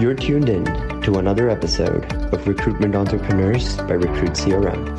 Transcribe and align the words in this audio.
You're 0.00 0.14
tuned 0.14 0.48
in 0.48 0.64
to 1.02 1.18
another 1.18 1.50
episode 1.50 2.10
of 2.32 2.48
Recruitment 2.48 2.94
Entrepreneurs 2.94 3.76
by 3.76 3.92
Recruit 3.92 4.30
CRM. 4.30 4.98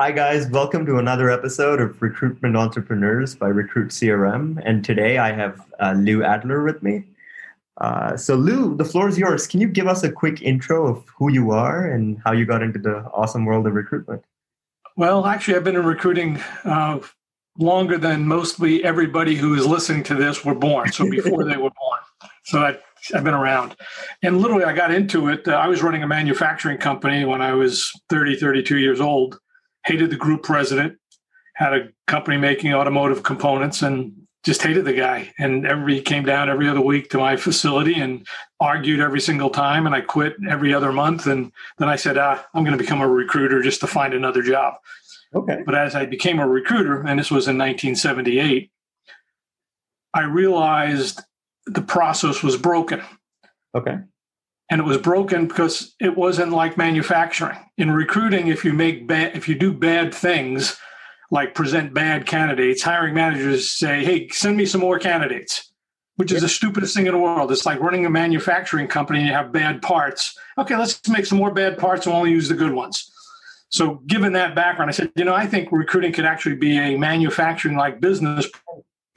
Hi, 0.00 0.10
guys. 0.10 0.50
Welcome 0.50 0.84
to 0.86 0.98
another 0.98 1.30
episode 1.30 1.80
of 1.80 2.02
Recruitment 2.02 2.56
Entrepreneurs 2.56 3.36
by 3.36 3.46
Recruit 3.46 3.90
CRM. 3.90 4.60
And 4.64 4.84
today 4.84 5.18
I 5.18 5.30
have 5.30 5.64
uh, 5.78 5.94
Lou 5.96 6.24
Adler 6.24 6.64
with 6.64 6.82
me. 6.82 7.04
Uh, 7.80 8.16
so, 8.16 8.34
Lou, 8.34 8.74
the 8.74 8.84
floor 8.84 9.08
is 9.08 9.16
yours. 9.16 9.46
Can 9.46 9.60
you 9.60 9.68
give 9.68 9.86
us 9.86 10.02
a 10.02 10.10
quick 10.10 10.42
intro 10.42 10.88
of 10.88 11.06
who 11.16 11.30
you 11.30 11.52
are 11.52 11.88
and 11.88 12.20
how 12.24 12.32
you 12.32 12.44
got 12.44 12.64
into 12.64 12.80
the 12.80 13.04
awesome 13.14 13.44
world 13.44 13.64
of 13.68 13.74
recruitment? 13.74 14.24
Well, 14.96 15.24
actually, 15.24 15.54
I've 15.54 15.62
been 15.62 15.76
in 15.76 15.86
recruiting 15.86 16.40
uh, 16.64 16.98
longer 17.58 17.98
than 17.98 18.26
mostly 18.26 18.84
everybody 18.84 19.34
who 19.34 19.54
is 19.54 19.66
listening 19.66 20.04
to 20.04 20.14
this 20.14 20.44
were 20.44 20.54
born. 20.54 20.90
So 20.92 21.08
before 21.10 21.44
they 21.44 21.56
were 21.56 21.70
born. 21.70 22.00
So 22.44 22.60
I, 22.60 22.78
I've 23.14 23.24
been 23.24 23.34
around. 23.34 23.76
And 24.22 24.40
literally, 24.40 24.64
I 24.64 24.72
got 24.72 24.92
into 24.92 25.28
it. 25.28 25.46
Uh, 25.46 25.52
I 25.52 25.66
was 25.66 25.82
running 25.82 26.02
a 26.02 26.08
manufacturing 26.08 26.78
company 26.78 27.24
when 27.24 27.42
I 27.42 27.52
was 27.52 27.92
30, 28.08 28.36
32 28.36 28.78
years 28.78 29.00
old, 29.00 29.38
hated 29.84 30.10
the 30.10 30.16
group 30.16 30.44
president, 30.44 30.96
had 31.54 31.74
a 31.74 31.88
company 32.06 32.36
making 32.36 32.72
automotive 32.72 33.22
components, 33.22 33.82
and 33.82 34.12
just 34.44 34.62
hated 34.62 34.84
the 34.84 34.92
guy. 34.92 35.32
And 35.38 35.66
every 35.66 36.00
came 36.00 36.24
down 36.24 36.48
every 36.48 36.68
other 36.68 36.80
week 36.80 37.10
to 37.10 37.18
my 37.18 37.36
facility 37.36 38.00
and 38.00 38.26
argued 38.60 39.00
every 39.00 39.20
single 39.20 39.50
time. 39.50 39.84
And 39.84 39.94
I 39.94 40.00
quit 40.00 40.36
every 40.48 40.72
other 40.72 40.92
month. 40.92 41.26
And 41.26 41.52
then 41.78 41.88
I 41.88 41.96
said, 41.96 42.16
ah, 42.16 42.44
I'm 42.54 42.64
going 42.64 42.76
to 42.76 42.82
become 42.82 43.00
a 43.00 43.08
recruiter 43.08 43.60
just 43.62 43.80
to 43.80 43.86
find 43.86 44.14
another 44.14 44.42
job. 44.42 44.74
Okay. 45.34 45.62
But 45.64 45.74
as 45.74 45.94
I 45.94 46.06
became 46.06 46.38
a 46.38 46.48
recruiter, 46.48 47.00
and 47.02 47.18
this 47.18 47.30
was 47.30 47.48
in 47.48 47.58
1978, 47.58 48.70
I 50.14 50.22
realized 50.22 51.20
the 51.66 51.82
process 51.82 52.42
was 52.42 52.56
broken. 52.56 53.02
Okay. 53.74 53.98
And 54.70 54.80
it 54.80 54.84
was 54.84 54.98
broken 54.98 55.46
because 55.46 55.94
it 56.00 56.16
wasn't 56.16 56.52
like 56.52 56.76
manufacturing. 56.76 57.58
In 57.76 57.90
recruiting, 57.90 58.48
if 58.48 58.64
you 58.64 58.72
make 58.72 59.06
bad, 59.06 59.36
if 59.36 59.48
you 59.48 59.54
do 59.54 59.72
bad 59.72 60.14
things, 60.14 60.78
like 61.30 61.54
present 61.54 61.94
bad 61.94 62.26
candidates, 62.26 62.82
hiring 62.82 63.14
managers 63.14 63.70
say, 63.70 64.04
"Hey, 64.04 64.28
send 64.28 64.56
me 64.56 64.66
some 64.66 64.80
more 64.80 64.98
candidates," 64.98 65.72
which 66.16 66.32
is 66.32 66.42
the 66.42 66.48
stupidest 66.48 66.94
thing 66.94 67.06
in 67.06 67.12
the 67.12 67.18
world. 67.18 67.52
It's 67.52 67.66
like 67.66 67.80
running 67.80 68.04
a 68.06 68.10
manufacturing 68.10 68.88
company 68.88 69.20
and 69.20 69.28
you 69.28 69.34
have 69.34 69.52
bad 69.52 69.80
parts. 69.80 70.36
Okay, 70.58 70.76
let's 70.76 71.06
make 71.08 71.26
some 71.26 71.38
more 71.38 71.52
bad 71.52 71.78
parts 71.78 72.06
and 72.06 72.14
only 72.14 72.30
use 72.30 72.48
the 72.48 72.54
good 72.54 72.72
ones. 72.72 73.10
So, 73.70 73.96
given 74.06 74.32
that 74.32 74.54
background, 74.54 74.90
I 74.90 74.92
said, 74.92 75.12
you 75.14 75.24
know, 75.24 75.34
I 75.34 75.46
think 75.46 75.68
recruiting 75.70 76.12
could 76.12 76.24
actually 76.24 76.56
be 76.56 76.78
a 76.78 76.96
manufacturing 76.96 77.76
like 77.76 78.00
business 78.00 78.48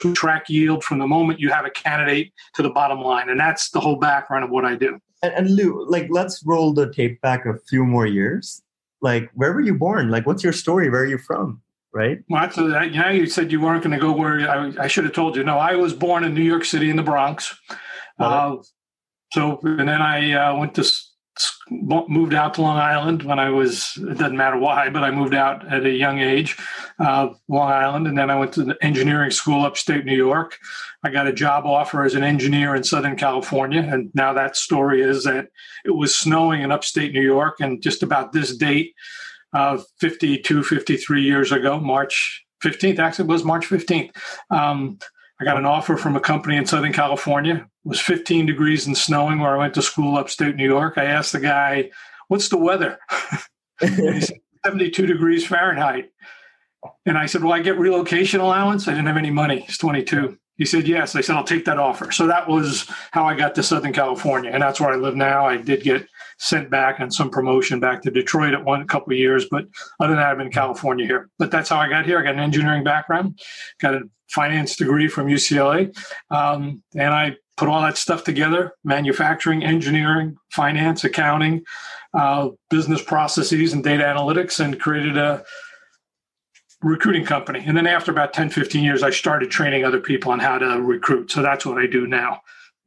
to 0.02 0.14
track 0.14 0.50
yield 0.50 0.84
from 0.84 0.98
the 0.98 1.06
moment 1.06 1.40
you 1.40 1.48
have 1.50 1.64
a 1.64 1.70
candidate 1.70 2.32
to 2.54 2.62
the 2.62 2.70
bottom 2.70 3.00
line. 3.00 3.30
And 3.30 3.38
that's 3.38 3.70
the 3.70 3.80
whole 3.80 3.96
background 3.96 4.44
of 4.44 4.50
what 4.50 4.64
I 4.64 4.74
do. 4.74 4.98
And, 5.22 5.32
and 5.32 5.50
Lou, 5.50 5.88
like, 5.88 6.08
let's 6.10 6.42
roll 6.44 6.74
the 6.74 6.92
tape 6.92 7.20
back 7.20 7.46
a 7.46 7.58
few 7.68 7.84
more 7.84 8.06
years. 8.06 8.62
Like, 9.00 9.30
where 9.34 9.52
were 9.52 9.60
you 9.60 9.74
born? 9.74 10.10
Like, 10.10 10.26
what's 10.26 10.44
your 10.44 10.52
story? 10.52 10.90
Where 10.90 11.02
are 11.02 11.06
you 11.06 11.18
from? 11.18 11.62
Right? 11.94 12.18
Well, 12.28 12.42
that's 12.42 12.58
a, 12.58 12.88
you 12.90 13.00
know, 13.00 13.08
you 13.10 13.26
said 13.26 13.52
you 13.52 13.60
weren't 13.60 13.84
going 13.84 13.98
to 13.98 14.00
go 14.00 14.12
where 14.12 14.50
I, 14.50 14.72
I, 14.84 14.86
should 14.86 15.04
have 15.04 15.12
told 15.12 15.36
you. 15.36 15.44
No, 15.44 15.58
I 15.58 15.76
was 15.76 15.92
born 15.92 16.24
in 16.24 16.34
New 16.34 16.42
York 16.42 16.64
City 16.64 16.88
in 16.88 16.96
the 16.96 17.02
Bronx. 17.02 17.54
Uh, 18.18 18.56
so, 19.32 19.60
and 19.62 19.88
then 19.88 20.00
I 20.00 20.32
uh, 20.32 20.56
went 20.56 20.74
to 20.76 20.90
moved 22.08 22.34
out 22.34 22.54
to 22.54 22.62
Long 22.62 22.78
Island 22.78 23.22
when 23.22 23.38
I 23.38 23.50
was, 23.50 23.96
it 23.96 24.18
doesn't 24.18 24.36
matter 24.36 24.58
why, 24.58 24.90
but 24.90 25.02
I 25.02 25.10
moved 25.10 25.34
out 25.34 25.66
at 25.72 25.84
a 25.84 25.90
young 25.90 26.18
age, 26.18 26.56
uh, 26.98 27.30
Long 27.48 27.70
Island. 27.70 28.06
And 28.06 28.16
then 28.16 28.30
I 28.30 28.38
went 28.38 28.52
to 28.54 28.64
the 28.64 28.76
engineering 28.82 29.30
school 29.30 29.64
upstate 29.64 30.04
New 30.04 30.16
York. 30.16 30.58
I 31.02 31.10
got 31.10 31.26
a 31.26 31.32
job 31.32 31.66
offer 31.66 32.04
as 32.04 32.14
an 32.14 32.22
engineer 32.22 32.74
in 32.74 32.84
Southern 32.84 33.16
California. 33.16 33.80
And 33.80 34.10
now 34.14 34.32
that 34.34 34.56
story 34.56 35.02
is 35.02 35.24
that 35.24 35.48
it 35.84 35.90
was 35.90 36.14
snowing 36.14 36.62
in 36.62 36.72
upstate 36.72 37.12
New 37.12 37.22
York. 37.22 37.56
And 37.60 37.82
just 37.82 38.02
about 38.02 38.32
this 38.32 38.56
date, 38.56 38.94
uh, 39.52 39.78
52, 40.00 40.62
53 40.62 41.22
years 41.22 41.52
ago, 41.52 41.78
March 41.78 42.44
15th, 42.62 42.98
actually, 42.98 43.24
it 43.24 43.28
was 43.28 43.44
March 43.44 43.66
15th. 43.66 44.10
Um, 44.50 44.98
I 45.42 45.44
got 45.44 45.56
an 45.56 45.66
offer 45.66 45.96
from 45.96 46.14
a 46.14 46.20
company 46.20 46.56
in 46.56 46.66
Southern 46.66 46.92
California. 46.92 47.56
It 47.56 47.88
was 47.88 48.00
15 48.00 48.46
degrees 48.46 48.86
and 48.86 48.96
snowing 48.96 49.40
where 49.40 49.56
I 49.56 49.58
went 49.58 49.74
to 49.74 49.82
school 49.82 50.16
upstate 50.16 50.54
New 50.54 50.64
York. 50.64 50.94
I 50.96 51.06
asked 51.06 51.32
the 51.32 51.40
guy, 51.40 51.90
What's 52.28 52.48
the 52.48 52.58
weather? 52.58 53.00
he 53.80 54.20
said, 54.20 54.38
72 54.64 55.04
degrees 55.04 55.44
Fahrenheit. 55.44 56.12
And 57.06 57.18
I 57.18 57.26
said, 57.26 57.42
Well, 57.42 57.54
I 57.54 57.58
get 57.58 57.76
relocation 57.76 58.38
allowance. 58.40 58.86
I 58.86 58.92
didn't 58.92 59.08
have 59.08 59.16
any 59.16 59.32
money. 59.32 59.64
It's 59.66 59.78
22. 59.78 60.38
He 60.56 60.64
said, 60.64 60.86
Yes. 60.86 61.16
I 61.16 61.20
said, 61.20 61.36
I'll 61.36 61.44
take 61.44 61.64
that 61.64 61.78
offer. 61.78 62.10
So 62.12 62.26
that 62.26 62.48
was 62.48 62.86
how 63.10 63.24
I 63.24 63.34
got 63.34 63.54
to 63.54 63.62
Southern 63.62 63.92
California. 63.92 64.50
And 64.50 64.62
that's 64.62 64.80
where 64.80 64.90
I 64.90 64.96
live 64.96 65.16
now. 65.16 65.46
I 65.46 65.56
did 65.56 65.82
get 65.82 66.06
sent 66.42 66.68
back 66.70 66.98
on 66.98 67.08
some 67.10 67.30
promotion 67.30 67.78
back 67.78 68.02
to 68.02 68.10
Detroit 68.10 68.52
at 68.52 68.64
one 68.64 68.84
couple 68.88 69.12
of 69.12 69.18
years, 69.18 69.46
but 69.48 69.64
other 70.00 70.10
than 70.10 70.16
that, 70.16 70.32
I've 70.32 70.38
been 70.38 70.48
in 70.48 70.52
California 70.52 71.06
here. 71.06 71.30
But 71.38 71.52
that's 71.52 71.68
how 71.68 71.78
I 71.78 71.88
got 71.88 72.04
here. 72.04 72.18
I 72.18 72.24
got 72.24 72.34
an 72.34 72.40
engineering 72.40 72.82
background, 72.82 73.38
got 73.80 73.94
a 73.94 74.00
finance 74.28 74.74
degree 74.74 75.06
from 75.06 75.28
UCLA, 75.28 75.96
um, 76.30 76.82
and 76.96 77.14
I 77.14 77.36
put 77.56 77.68
all 77.68 77.80
that 77.82 77.96
stuff 77.96 78.24
together: 78.24 78.72
manufacturing, 78.82 79.62
engineering, 79.62 80.36
finance, 80.50 81.04
accounting, 81.04 81.62
uh, 82.12 82.48
business 82.70 83.02
processes, 83.02 83.72
and 83.72 83.84
data 83.84 84.02
analytics, 84.02 84.58
and 84.58 84.80
created 84.80 85.16
a 85.16 85.44
recruiting 86.82 87.24
company. 87.24 87.62
And 87.64 87.76
then 87.76 87.86
after 87.86 88.10
about 88.10 88.32
10, 88.32 88.50
15 88.50 88.84
years, 88.84 89.02
I 89.02 89.10
started 89.10 89.50
training 89.50 89.84
other 89.84 90.00
people 90.00 90.32
on 90.32 90.40
how 90.40 90.58
to 90.58 90.80
recruit. 90.80 91.30
So 91.30 91.42
that's 91.42 91.64
what 91.64 91.78
I 91.78 91.86
do 91.86 92.06
now. 92.06 92.42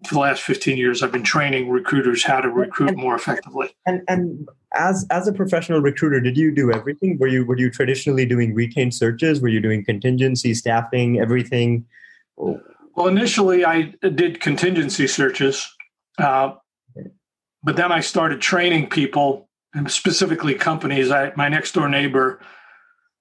For 0.07 0.16
the 0.16 0.19
last 0.19 0.41
15 0.44 0.78
years 0.78 1.01
i've 1.01 1.11
been 1.11 1.23
training 1.23 1.69
recruiters 1.69 2.22
how 2.22 2.41
to 2.41 2.50
recruit 2.50 2.89
and, 2.89 2.97
more 2.97 3.16
effectively. 3.16 3.75
And 3.88 4.03
and 4.07 4.47
as 4.75 5.07
as 5.09 5.28
a 5.28 5.34
professional 5.34 5.79
recruiter 5.79 6.19
did 6.19 6.38
you 6.38 6.53
do 6.53 6.72
everything? 6.72 7.17
Were 7.17 7.28
you 7.28 7.45
were 7.45 7.57
you 7.57 7.72
traditionally 7.72 8.25
doing 8.25 8.53
retained 8.53 8.94
searches? 8.94 9.41
Were 9.41 9.47
you 9.47 9.61
doing 9.61 9.84
contingency 9.84 10.53
staffing 10.53 11.19
everything? 11.19 11.85
Well 12.35 13.07
initially 13.07 13.66
i 13.66 13.94
did 14.01 14.41
contingency 14.41 15.07
searches 15.07 15.66
uh, 16.19 16.51
but 17.63 17.78
then 17.78 17.91
i 17.91 18.01
started 18.01 18.41
training 18.41 18.89
people 18.89 19.45
and 19.75 19.91
specifically 19.91 20.55
companies. 20.55 21.11
I, 21.11 21.34
my 21.35 21.50
next 21.50 21.73
door 21.73 21.89
neighbor 21.89 22.39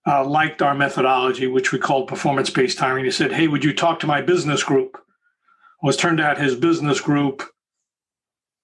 uh, 0.07 0.25
liked 0.25 0.63
our 0.63 0.75
methodology 0.75 1.47
which 1.47 1.73
we 1.73 1.79
called 1.79 2.09
performance 2.09 2.51
based 2.51 2.79
hiring 2.79 3.05
he 3.05 3.11
said 3.11 3.33
hey 3.33 3.49
would 3.49 3.65
you 3.65 3.75
talk 3.75 4.01
to 4.01 4.07
my 4.07 4.21
business 4.21 4.63
group 4.63 4.99
was 5.83 5.97
turned 5.97 6.21
out 6.21 6.39
his 6.39 6.57
business 6.57 7.01
group 7.01 7.43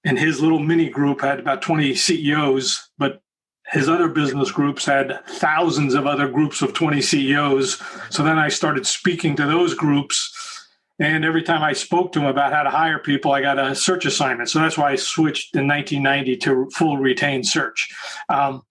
and 0.04 0.18
his 0.18 0.40
little 0.40 0.58
mini 0.58 0.88
group 0.88 1.20
had 1.20 1.38
about 1.38 1.62
20 1.62 1.94
CEOs, 1.94 2.90
but 2.98 3.22
his 3.66 3.88
other 3.88 4.08
business 4.08 4.50
groups 4.50 4.84
had 4.84 5.20
thousands 5.26 5.94
of 5.94 6.06
other 6.06 6.28
groups 6.28 6.62
of 6.62 6.72
20 6.72 7.00
CEOs. 7.02 7.80
So 8.08 8.22
then 8.22 8.38
I 8.38 8.48
started 8.48 8.86
speaking 8.86 9.36
to 9.36 9.46
those 9.46 9.74
groups. 9.74 10.66
And 10.98 11.24
every 11.24 11.42
time 11.42 11.62
I 11.62 11.72
spoke 11.72 12.12
to 12.12 12.18
them 12.18 12.28
about 12.28 12.52
how 12.52 12.62
to 12.62 12.70
hire 12.70 12.98
people, 12.98 13.32
I 13.32 13.40
got 13.40 13.58
a 13.58 13.74
search 13.74 14.04
assignment. 14.04 14.50
So 14.50 14.58
that's 14.58 14.76
why 14.76 14.92
I 14.92 14.96
switched 14.96 15.54
in 15.54 15.66
1990 15.66 16.36
to 16.38 16.68
full 16.74 16.98
retained 16.98 17.46
search. 17.46 17.88
Um, 18.28 18.62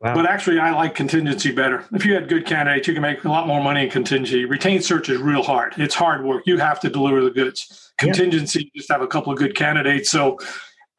Wow. 0.00 0.14
But 0.14 0.26
actually, 0.26 0.58
I 0.58 0.70
like 0.70 0.94
contingency 0.94 1.52
better. 1.52 1.84
If 1.92 2.06
you 2.06 2.14
had 2.14 2.26
good 2.28 2.46
candidates, 2.46 2.88
you 2.88 2.94
can 2.94 3.02
make 3.02 3.22
a 3.24 3.28
lot 3.28 3.46
more 3.46 3.62
money 3.62 3.84
in 3.84 3.90
contingency. 3.90 4.46
Retained 4.46 4.82
search 4.82 5.10
is 5.10 5.20
real 5.20 5.42
hard. 5.42 5.74
It's 5.76 5.94
hard 5.94 6.24
work. 6.24 6.44
You 6.46 6.56
have 6.56 6.80
to 6.80 6.88
deliver 6.88 7.22
the 7.22 7.30
goods. 7.30 7.92
Contingency, 7.98 8.60
yeah. 8.60 8.64
you 8.72 8.80
just 8.80 8.90
have 8.90 9.02
a 9.02 9.06
couple 9.06 9.30
of 9.30 9.38
good 9.38 9.54
candidates. 9.54 10.10
So 10.10 10.38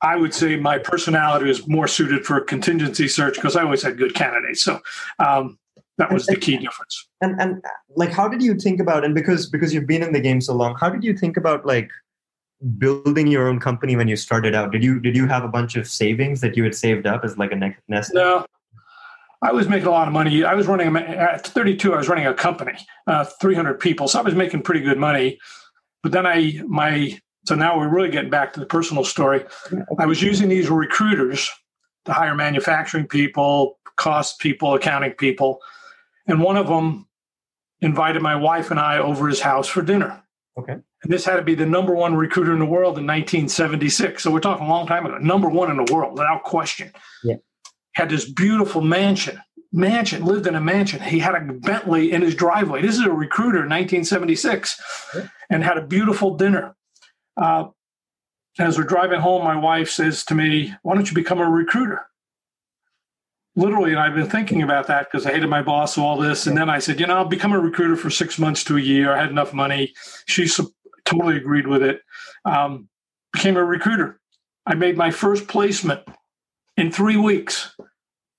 I 0.03 0.16
would 0.16 0.35
say 0.35 0.56
my 0.56 0.78
personality 0.78 1.50
is 1.50 1.67
more 1.67 1.88
suited 1.88 2.25
for 2.25 2.40
contingency 2.41 3.07
search 3.07 3.35
because 3.35 3.56
I 3.56 3.63
always 3.63 3.81
had 3.81 3.97
good 3.97 4.13
candidates. 4.13 4.63
So 4.63 4.79
um, 5.17 5.57
that 5.97 6.11
was 6.11 6.28
the 6.28 6.35
key 6.35 6.57
difference. 6.57 7.07
And 7.22 7.40
and 7.41 7.64
like, 7.96 8.11
how 8.11 8.28
did 8.28 8.43
you 8.43 8.53
think 8.53 8.79
about 8.79 9.03
and 9.03 9.16
because 9.16 9.49
because 9.49 9.73
you've 9.73 9.87
been 9.87 10.03
in 10.03 10.14
the 10.14 10.20
game 10.20 10.41
so 10.41 10.53
long, 10.53 10.76
how 10.79 10.90
did 10.90 11.03
you 11.03 11.17
think 11.17 11.37
about 11.37 11.66
like 11.66 11.90
building 12.78 13.28
your 13.28 13.47
own 13.47 13.59
company 13.59 13.96
when 13.96 14.08
you 14.08 14.16
started 14.16 14.53
out? 14.53 14.72
Did 14.72 14.84
you 14.84 14.99
did 14.99 15.16
you 15.16 15.28
have 15.28 15.43
a 15.43 15.47
bunch 15.47 15.76
of 15.76 15.87
savings 15.87 16.41
that 16.41 16.55
you 16.55 16.64
had 16.64 16.76
saved 16.76 17.08
up 17.08 17.23
as 17.23 17.37
like 17.37 17.52
a 17.52 17.76
nest? 17.87 18.11
No, 18.14 18.46
I 19.41 19.52
was 19.52 19.67
making 19.67 19.88
a 19.88 19.91
lot 19.91 20.08
of 20.08 20.14
money. 20.14 20.43
I 20.43 20.53
was 20.53 20.67
running 20.67 20.96
at 20.96 21.47
32. 21.47 21.93
I 21.93 21.97
was 21.97 22.08
running 22.08 22.28
a 22.28 22.34
company, 22.34 22.78
uh, 23.08 23.26
300 23.26 23.79
people, 23.79 24.08
so 24.08 24.20
I 24.20 24.22
was 24.22 24.35
making 24.35 24.61
pretty 24.61 24.82
good 24.82 24.99
money. 24.99 25.40
But 26.03 26.11
then 26.11 26.26
I 26.28 26.61
my 26.67 27.20
so 27.46 27.55
now 27.55 27.78
we're 27.78 27.90
really 27.90 28.11
getting 28.11 28.29
back 28.29 28.53
to 28.53 28.59
the 28.59 28.67
personal 28.67 29.03
story. 29.03 29.43
I 29.97 30.05
was 30.05 30.22
using 30.22 30.47
these 30.47 30.70
recruiters 30.70 31.49
to 32.05 32.14
hire 32.14 32.35
manufacturing 32.35 33.08
people, 33.08 33.79
cost 33.96 34.40
people, 34.40 34.76
accounting 34.76 35.14
people, 35.14 35.59
and 36.28 36.41
one 36.41 36.55
of 36.55 36.67
them 36.67 37.08
invited 37.79 38.22
my 38.22 38.35
wife 38.35 38.70
and 38.70 38.79
I 38.79 38.99
over 38.99 39.28
his 39.28 39.41
house 39.41 39.67
for 39.67 39.82
dinner. 39.82 40.22
Okay. 40.55 40.73
And 40.73 41.11
this 41.11 41.26
had 41.26 41.38
to 41.38 41.41
be 41.41 41.55
the 41.55 41.66
number 41.66 41.96
one 41.96 42.14
recruiter 42.14 42.53
in 42.53 42.59
the 42.59 42.66
world 42.66 42.99
in 42.99 43.08
1976. 43.08 44.22
So 44.22 44.29
we're 44.29 44.40
talking 44.40 44.67
a 44.67 44.70
long 44.70 44.85
time 44.85 45.03
ago. 45.08 45.17
Number 45.17 45.49
one 45.49 45.72
in 45.72 45.84
the 45.84 45.91
world, 45.91 46.14
without 46.14 46.43
question. 46.43 46.91
Yeah 47.23 47.38
had 47.93 48.09
this 48.09 48.29
beautiful 48.29 48.82
mansion 48.82 49.40
mansion, 49.72 50.26
lived 50.26 50.47
in 50.47 50.55
a 50.55 50.61
mansion. 50.61 51.02
He 51.02 51.20
had 51.20 51.35
a 51.35 51.41
Bentley 51.41 52.11
in 52.11 52.22
his 52.22 52.35
driveway. 52.35 52.82
This 52.82 52.97
is 52.97 53.05
a 53.05 53.11
recruiter 53.11 53.59
in 53.64 53.70
1976 53.70 54.79
and 55.49 55.64
had 55.64 55.78
a 55.78 55.85
beautiful 55.85 56.35
dinner. 56.35 56.76
Uh, 57.38 57.66
as 58.59 58.78
we're 58.78 58.84
driving 58.84 59.22
home, 59.22 59.43
my 59.43 59.55
wife 59.55 59.90
says 59.90 60.26
to 60.26 60.35
me, 60.35 60.73
Why 60.84 60.93
don't 60.93 61.09
you 61.09 61.16
become 61.16 61.40
a 61.40 61.49
recruiter? 61.49 62.05
Literally, 63.55 63.91
and 63.91 63.99
I've 63.99 64.16
been 64.16 64.29
thinking 64.29 64.61
about 64.61 64.88
that 64.88 65.09
because 65.09 65.26
I 65.26 65.32
hated 65.32 65.49
my 65.49 65.61
boss, 65.61 65.97
all 65.97 66.17
this. 66.17 66.47
And 66.47 66.58
then 66.58 66.70
I 66.70 66.79
said, 66.79 66.99
You 66.99 67.08
know, 67.08 67.16
I'll 67.16 67.26
become 67.26 67.53
a 67.53 67.59
recruiter 67.59 67.96
for 67.96 68.09
six 68.09 68.38
months 68.38 68.64
to 68.66 68.78
a 68.78 68.82
year. 68.82 69.14
I 69.14 69.22
had 69.22 69.29
enough 69.29 69.53
money. 69.53 69.93
She 70.28 70.49
totally 71.05 71.38
agreed 71.38 71.67
with 71.67 71.82
it. 71.82 72.02
Um, 72.43 72.90
became 73.32 73.55
a 73.55 73.64
recruiter. 73.64 74.20
I 74.66 74.76
made 74.76 74.97
my 74.97 75.11
first 75.11 75.47
placement 75.47 76.02
in 76.78 76.91
three 76.91 77.18
weeks. 77.18 77.76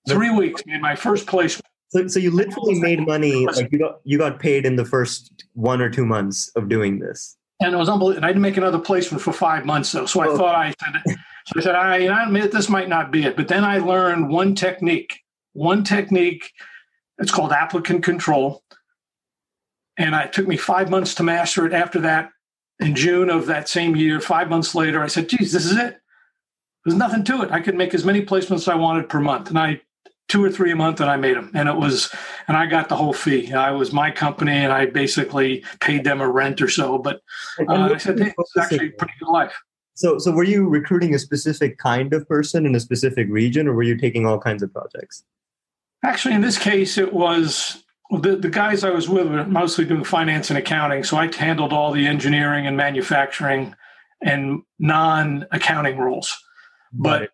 Three 0.08 0.30
weeks 0.30 0.62
made 0.66 0.80
my 0.80 0.96
first 0.96 1.26
placement. 1.26 1.66
So, 1.90 2.08
so 2.08 2.18
you 2.18 2.30
literally 2.30 2.80
made 2.80 3.06
money. 3.06 3.46
Like 3.46 3.70
you 3.70 3.78
got 3.78 4.00
you 4.04 4.18
got 4.18 4.40
paid 4.40 4.66
in 4.66 4.76
the 4.76 4.84
first 4.84 5.44
one 5.54 5.80
or 5.80 5.90
two 5.90 6.06
months 6.06 6.50
of 6.56 6.68
doing 6.68 6.98
this. 6.98 7.36
And 7.60 7.74
it 7.74 7.76
was 7.76 7.88
unbelievable. 7.88 8.16
And 8.16 8.26
I 8.26 8.30
didn't 8.30 8.42
make 8.42 8.56
another 8.56 8.78
placement 8.78 9.22
for 9.22 9.32
five 9.32 9.64
months 9.64 9.92
though. 9.92 10.06
So 10.06 10.20
I 10.20 10.28
oh. 10.28 10.36
thought 10.36 10.54
I 10.54 10.74
said, 10.80 11.16
so 11.46 11.52
I 11.58 11.60
said, 11.60 11.74
I, 11.74 12.06
I 12.06 12.24
admit 12.24 12.50
this 12.50 12.68
might 12.68 12.88
not 12.88 13.12
be 13.12 13.24
it. 13.24 13.36
But 13.36 13.48
then 13.48 13.62
I 13.62 13.78
learned 13.78 14.28
one 14.28 14.54
technique. 14.54 15.20
One 15.52 15.84
technique. 15.84 16.50
It's 17.18 17.30
called 17.30 17.52
applicant 17.52 18.02
control. 18.02 18.64
And 19.98 20.14
it 20.14 20.32
took 20.32 20.48
me 20.48 20.56
five 20.56 20.90
months 20.90 21.14
to 21.16 21.22
master 21.22 21.66
it. 21.66 21.72
After 21.72 22.00
that, 22.00 22.30
in 22.80 22.96
June 22.96 23.30
of 23.30 23.46
that 23.46 23.68
same 23.68 23.94
year, 23.94 24.20
five 24.20 24.48
months 24.48 24.74
later, 24.74 25.02
I 25.02 25.06
said, 25.06 25.28
geez, 25.28 25.52
this 25.52 25.66
is 25.66 25.76
it. 25.76 25.98
There's 26.84 26.96
nothing 26.96 27.24
to 27.24 27.42
it. 27.42 27.50
I 27.50 27.60
could 27.60 27.76
make 27.76 27.94
as 27.94 28.04
many 28.04 28.24
placements 28.24 28.54
as 28.54 28.68
I 28.68 28.74
wanted 28.74 29.08
per 29.08 29.20
month. 29.20 29.48
And 29.48 29.58
I, 29.58 29.80
two 30.28 30.44
or 30.44 30.50
three 30.50 30.72
a 30.72 30.76
month, 30.76 31.00
and 31.00 31.10
I 31.10 31.16
made 31.16 31.36
them. 31.36 31.50
And 31.54 31.68
it 31.68 31.76
was, 31.76 32.12
and 32.48 32.56
I 32.56 32.66
got 32.66 32.88
the 32.88 32.96
whole 32.96 33.12
fee. 33.12 33.52
I 33.52 33.70
was 33.70 33.92
my 33.92 34.10
company 34.10 34.52
and 34.52 34.72
I 34.72 34.86
basically 34.86 35.64
paid 35.80 36.04
them 36.04 36.20
a 36.20 36.28
rent 36.28 36.60
or 36.60 36.68
so. 36.68 36.98
But 36.98 37.22
uh, 37.68 37.90
I 37.94 37.98
said, 37.98 38.18
hey, 38.18 38.32
it's 38.36 38.56
actually 38.56 38.90
pretty 38.90 39.14
good 39.20 39.28
life. 39.30 39.54
So, 39.94 40.18
so 40.18 40.32
were 40.32 40.44
you 40.44 40.68
recruiting 40.68 41.14
a 41.14 41.18
specific 41.18 41.78
kind 41.78 42.12
of 42.14 42.26
person 42.26 42.66
in 42.66 42.74
a 42.74 42.80
specific 42.80 43.28
region, 43.30 43.68
or 43.68 43.74
were 43.74 43.82
you 43.82 43.96
taking 43.96 44.26
all 44.26 44.38
kinds 44.38 44.62
of 44.62 44.72
projects? 44.72 45.22
Actually, 46.02 46.34
in 46.34 46.40
this 46.40 46.58
case, 46.58 46.98
it 46.98 47.12
was 47.12 47.84
the, 48.10 48.36
the 48.36 48.48
guys 48.48 48.84
I 48.84 48.90
was 48.90 49.08
with 49.08 49.28
were 49.28 49.44
mostly 49.44 49.84
doing 49.84 50.04
finance 50.04 50.50
and 50.50 50.58
accounting. 50.58 51.04
So 51.04 51.16
I 51.16 51.34
handled 51.34 51.72
all 51.72 51.92
the 51.92 52.06
engineering 52.06 52.66
and 52.66 52.76
manufacturing 52.76 53.74
and 54.22 54.62
non 54.78 55.46
accounting 55.50 55.98
roles. 55.98 56.36
But 56.92 57.20
right. 57.20 57.30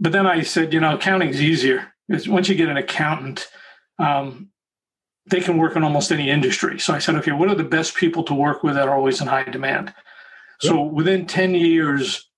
but 0.00 0.12
then 0.12 0.26
I 0.26 0.42
said, 0.42 0.72
you 0.72 0.80
know, 0.80 0.94
accounting 0.94 1.28
is 1.28 1.40
easier. 1.40 1.92
It's 2.08 2.28
once 2.28 2.48
you 2.48 2.54
get 2.54 2.68
an 2.68 2.76
accountant, 2.76 3.48
um, 3.98 4.50
they 5.26 5.40
can 5.40 5.56
work 5.56 5.76
in 5.76 5.84
almost 5.84 6.12
any 6.12 6.30
industry. 6.30 6.78
So 6.78 6.94
I 6.94 6.98
said, 6.98 7.14
okay, 7.16 7.32
what 7.32 7.48
are 7.48 7.54
the 7.54 7.64
best 7.64 7.94
people 7.94 8.24
to 8.24 8.34
work 8.34 8.62
with 8.62 8.74
that 8.74 8.88
are 8.88 8.96
always 8.96 9.20
in 9.20 9.26
high 9.26 9.44
demand? 9.44 9.94
So 10.60 10.82
within 10.82 11.26
10 11.26 11.54
years, 11.54 12.28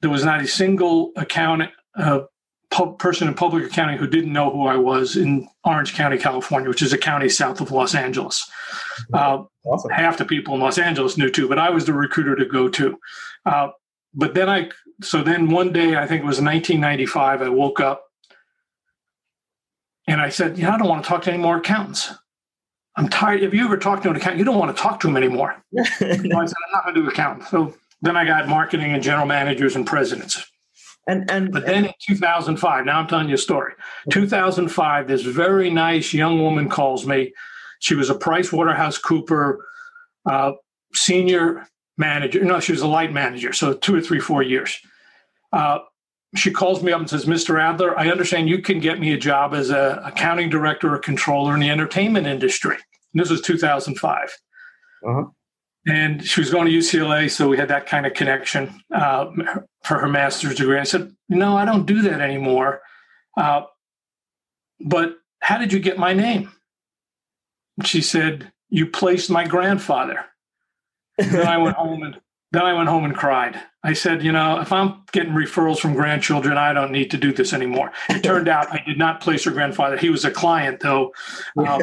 there 0.00 0.10
was 0.10 0.24
not 0.24 0.40
a 0.40 0.46
single 0.46 1.12
accountant, 1.16 1.70
uh, 1.96 2.22
person 2.98 3.28
in 3.28 3.34
public 3.34 3.64
accounting 3.64 3.98
who 3.98 4.06
didn't 4.06 4.32
know 4.32 4.50
who 4.50 4.66
I 4.66 4.76
was 4.76 5.16
in 5.16 5.48
Orange 5.64 5.94
County, 5.94 6.18
California, 6.18 6.68
which 6.68 6.82
is 6.82 6.92
a 6.92 6.98
county 6.98 7.28
south 7.28 7.60
of 7.60 7.70
Los 7.70 7.94
Angeles. 7.94 8.50
Uh, 9.12 9.44
awesome. 9.64 9.90
Half 9.90 10.18
the 10.18 10.24
people 10.24 10.54
in 10.54 10.60
Los 10.60 10.78
Angeles 10.78 11.16
knew 11.16 11.30
too, 11.30 11.48
but 11.48 11.58
I 11.58 11.70
was 11.70 11.84
the 11.84 11.92
recruiter 11.92 12.34
to 12.34 12.44
go 12.44 12.68
to. 12.68 12.98
Uh, 13.46 13.68
but 14.12 14.34
then 14.34 14.48
I, 14.48 14.70
so 15.02 15.22
then 15.22 15.50
one 15.50 15.72
day, 15.72 15.96
I 15.96 16.06
think 16.06 16.22
it 16.22 16.26
was 16.26 16.40
1995, 16.40 17.42
I 17.42 17.48
woke 17.48 17.80
up 17.80 18.04
and 20.06 20.20
I 20.20 20.28
said, 20.28 20.58
you 20.58 20.64
know, 20.64 20.70
I 20.70 20.78
don't 20.78 20.88
want 20.88 21.02
to 21.04 21.08
talk 21.08 21.22
to 21.22 21.32
any 21.32 21.42
more 21.42 21.56
accountants. 21.56 22.12
I'm 22.96 23.08
tired. 23.08 23.42
If 23.42 23.52
you 23.52 23.64
ever 23.64 23.76
talk 23.76 24.02
to 24.02 24.10
an 24.10 24.16
accountant, 24.16 24.38
you 24.38 24.44
don't 24.44 24.58
want 24.58 24.74
to 24.74 24.80
talk 24.80 25.00
to 25.00 25.06
them 25.06 25.16
anymore. 25.16 25.56
so 25.76 25.82
I 25.82 26.16
said, 26.16 26.30
I'm 26.30 26.72
not 26.72 26.84
going 26.84 26.94
to 26.94 27.02
do 27.02 27.08
accountants. 27.08 27.50
So 27.50 27.74
then 28.02 28.16
I 28.16 28.24
got 28.24 28.48
marketing 28.48 28.92
and 28.92 29.02
general 29.02 29.26
managers 29.26 29.76
and 29.76 29.86
presidents. 29.86 30.44
And 31.06 31.30
and 31.30 31.52
but 31.52 31.66
then 31.66 31.86
in 31.86 31.92
2005, 32.00 32.86
now 32.86 32.98
I'm 32.98 33.06
telling 33.06 33.28
you 33.28 33.34
a 33.34 33.38
story. 33.38 33.74
2005, 34.10 35.06
this 35.06 35.22
very 35.22 35.70
nice 35.70 36.14
young 36.14 36.40
woman 36.40 36.68
calls 36.68 37.06
me. 37.06 37.34
She 37.80 37.94
was 37.94 38.08
a 38.08 38.14
Price 38.14 38.50
Waterhouse 38.52 38.96
Cooper 38.96 39.66
uh, 40.24 40.52
senior 40.94 41.66
manager. 41.96 42.44
No, 42.44 42.60
she 42.60 42.72
was 42.72 42.80
a 42.82 42.86
light 42.86 43.12
manager, 43.12 43.52
so 43.52 43.74
two 43.74 43.94
or 43.94 44.00
three, 44.00 44.20
four 44.20 44.42
years. 44.42 44.78
Uh, 45.52 45.78
she 46.34 46.50
calls 46.50 46.82
me 46.82 46.92
up 46.92 47.00
and 47.00 47.08
says, 47.08 47.26
"Mr. 47.26 47.60
Adler, 47.60 47.98
I 47.98 48.10
understand 48.10 48.48
you 48.48 48.60
can 48.60 48.80
get 48.80 48.98
me 48.98 49.12
a 49.12 49.18
job 49.18 49.54
as 49.54 49.70
a 49.70 50.02
accounting 50.04 50.50
director 50.50 50.92
or 50.94 50.98
controller 50.98 51.54
in 51.54 51.60
the 51.60 51.70
entertainment 51.70 52.26
industry." 52.26 52.76
And 53.12 53.22
this 53.22 53.30
was 53.30 53.40
2005. 53.40 54.36
Uh-huh 55.06 55.24
and 55.86 56.26
she 56.26 56.40
was 56.40 56.50
going 56.50 56.66
to 56.66 56.72
UCLA, 56.72 57.30
so 57.30 57.48
we 57.48 57.58
had 57.58 57.68
that 57.68 57.86
kind 57.86 58.06
of 58.06 58.14
connection 58.14 58.82
uh, 58.94 59.26
for 59.82 59.98
her 59.98 60.08
master's 60.08 60.56
degree. 60.56 60.78
I 60.78 60.84
said, 60.84 61.14
"No, 61.28 61.56
I 61.56 61.64
don't 61.64 61.86
do 61.86 62.02
that 62.02 62.20
anymore." 62.20 62.80
Uh, 63.36 63.62
but 64.80 65.16
how 65.40 65.58
did 65.58 65.72
you 65.72 65.80
get 65.80 65.98
my 65.98 66.12
name? 66.14 66.50
She 67.84 68.00
said, 68.00 68.52
"You 68.70 68.86
placed 68.86 69.30
my 69.30 69.46
grandfather." 69.46 70.24
Then 71.18 71.46
I 71.46 71.58
went 71.58 71.76
home 71.76 72.02
and 72.02 72.20
then 72.52 72.62
I 72.62 72.72
went 72.72 72.88
home 72.88 73.04
and 73.04 73.14
cried. 73.14 73.60
I 73.82 73.92
said, 73.92 74.22
"You 74.22 74.32
know, 74.32 74.60
if 74.60 74.72
I'm 74.72 75.02
getting 75.12 75.32
referrals 75.32 75.78
from 75.78 75.94
grandchildren, 75.94 76.56
I 76.56 76.72
don't 76.72 76.92
need 76.92 77.10
to 77.10 77.16
do 77.16 77.32
this 77.32 77.52
anymore." 77.52 77.92
It 78.08 78.22
turned 78.22 78.48
out 78.48 78.72
I 78.72 78.82
did 78.86 78.98
not 78.98 79.20
place 79.20 79.44
her 79.44 79.50
grandfather. 79.50 79.96
He 79.96 80.08
was 80.08 80.24
a 80.24 80.30
client, 80.30 80.80
though. 80.80 81.12
Um, 81.58 81.82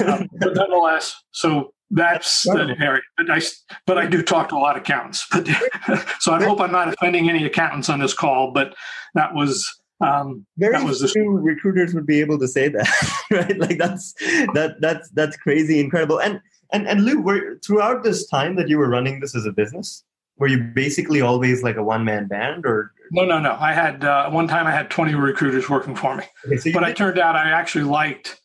uh, 0.00 0.24
but 0.38 0.54
nonetheless, 0.54 1.22
so 1.32 1.74
that's 1.90 2.44
the 2.44 2.74
area. 2.80 3.02
But 3.18 3.30
I, 3.30 3.40
but 3.86 3.98
I 3.98 4.06
do 4.06 4.22
talk 4.22 4.48
to 4.48 4.56
a 4.56 4.58
lot 4.58 4.76
of 4.76 4.82
accountants. 4.82 5.26
But 5.30 5.46
so 6.20 6.32
I 6.32 6.42
hope 6.42 6.60
I'm 6.60 6.72
not 6.72 6.88
offending 6.88 7.28
any 7.28 7.44
accountants 7.44 7.90
on 7.90 8.00
this 8.00 8.14
call. 8.14 8.50
But 8.52 8.74
that 9.14 9.34
was 9.34 9.78
um, 10.00 10.46
very 10.56 10.72
that 10.72 10.84
was 10.84 11.00
the 11.00 11.08
few 11.08 11.30
recruiters 11.30 11.94
would 11.94 12.06
be 12.06 12.20
able 12.20 12.38
to 12.38 12.48
say 12.48 12.68
that, 12.68 12.88
right? 13.30 13.58
Like 13.58 13.78
that's 13.78 14.14
that 14.54 14.76
that's 14.80 15.10
that's 15.10 15.36
crazy, 15.36 15.80
incredible. 15.80 16.20
And 16.20 16.40
and 16.72 16.88
and 16.88 17.04
Lou, 17.04 17.20
were 17.20 17.58
throughout 17.64 18.02
this 18.02 18.26
time 18.26 18.56
that 18.56 18.68
you 18.68 18.78
were 18.78 18.88
running 18.88 19.20
this 19.20 19.34
as 19.34 19.46
a 19.46 19.52
business, 19.52 20.04
were 20.38 20.48
you 20.48 20.62
basically 20.74 21.20
always 21.20 21.62
like 21.62 21.76
a 21.76 21.82
one 21.82 22.04
man 22.04 22.26
band, 22.26 22.66
or? 22.66 22.92
No, 23.10 23.24
no, 23.24 23.38
no? 23.38 23.56
I 23.60 23.72
had 23.72 24.04
uh, 24.04 24.30
one 24.30 24.48
time 24.48 24.66
I 24.66 24.70
had 24.70 24.90
20 24.90 25.14
recruiters 25.14 25.68
working 25.68 25.94
for 25.94 26.16
me, 26.16 26.24
okay, 26.46 26.56
so 26.56 26.72
but 26.72 26.82
I 26.82 26.92
turned 26.92 27.18
out 27.18 27.36
I 27.36 27.50
actually 27.50 27.84
liked 27.84 28.40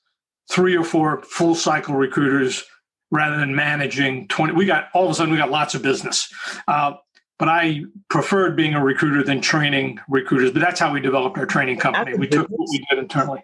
three 0.50 0.76
or 0.76 0.84
four 0.84 1.22
full 1.24 1.56
cycle 1.56 1.96
recruiters 1.96 2.64
rather 3.12 3.38
than 3.38 3.56
managing 3.56 4.28
20 4.28 4.54
we 4.54 4.66
got 4.66 4.90
all 4.94 5.06
of 5.06 5.12
a 5.12 5.14
sudden 5.14 5.32
we 5.32 5.38
got 5.38 5.50
lots 5.52 5.76
of 5.76 5.82
business. 5.82 6.32
Uh, 6.68 6.94
but 7.40 7.48
i 7.48 7.82
preferred 8.10 8.56
being 8.56 8.74
a 8.74 8.84
recruiter 8.84 9.24
than 9.24 9.40
training 9.40 10.00
recruiters 10.10 10.52
but 10.52 10.60
that's 10.60 10.80
how 10.80 10.92
we 10.92 11.00
developed 11.00 11.38
our 11.38 11.46
training 11.46 11.78
company. 11.78 12.18
We 12.18 12.28
took 12.28 12.50
what 12.50 12.68
we 12.72 12.86
did 12.90 13.00
internally 13.00 13.44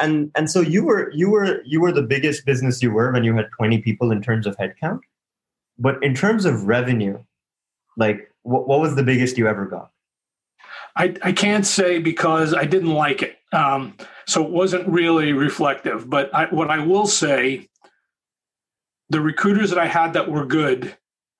and, 0.00 0.30
and 0.34 0.50
so 0.50 0.60
you 0.60 0.84
were 0.84 1.10
you 1.12 1.30
were 1.30 1.62
you 1.64 1.80
were 1.80 1.92
the 1.92 2.02
biggest 2.02 2.44
business 2.46 2.82
you 2.82 2.90
were 2.90 3.12
when 3.12 3.24
you 3.24 3.34
had 3.34 3.48
20 3.56 3.78
people 3.82 4.10
in 4.10 4.22
terms 4.22 4.46
of 4.46 4.56
headcount 4.56 5.00
but 5.78 6.02
in 6.02 6.14
terms 6.14 6.44
of 6.44 6.64
revenue 6.64 7.18
like 7.96 8.32
what, 8.42 8.66
what 8.66 8.80
was 8.80 8.96
the 8.96 9.02
biggest 9.02 9.36
you 9.36 9.46
ever 9.46 9.66
got 9.66 9.90
I, 10.96 11.14
I 11.22 11.32
can't 11.32 11.66
say 11.66 11.98
because 11.98 12.54
I 12.54 12.64
didn't 12.64 12.92
like 12.92 13.22
it. 13.22 13.38
Um, 13.52 13.96
so 14.26 14.44
it 14.44 14.50
wasn't 14.50 14.88
really 14.88 15.32
reflective. 15.32 16.08
But 16.08 16.34
I, 16.34 16.46
what 16.46 16.70
I 16.70 16.84
will 16.84 17.06
say 17.06 17.68
the 19.08 19.20
recruiters 19.20 19.70
that 19.70 19.78
I 19.78 19.86
had 19.86 20.12
that 20.12 20.30
were 20.30 20.46
good, 20.46 20.96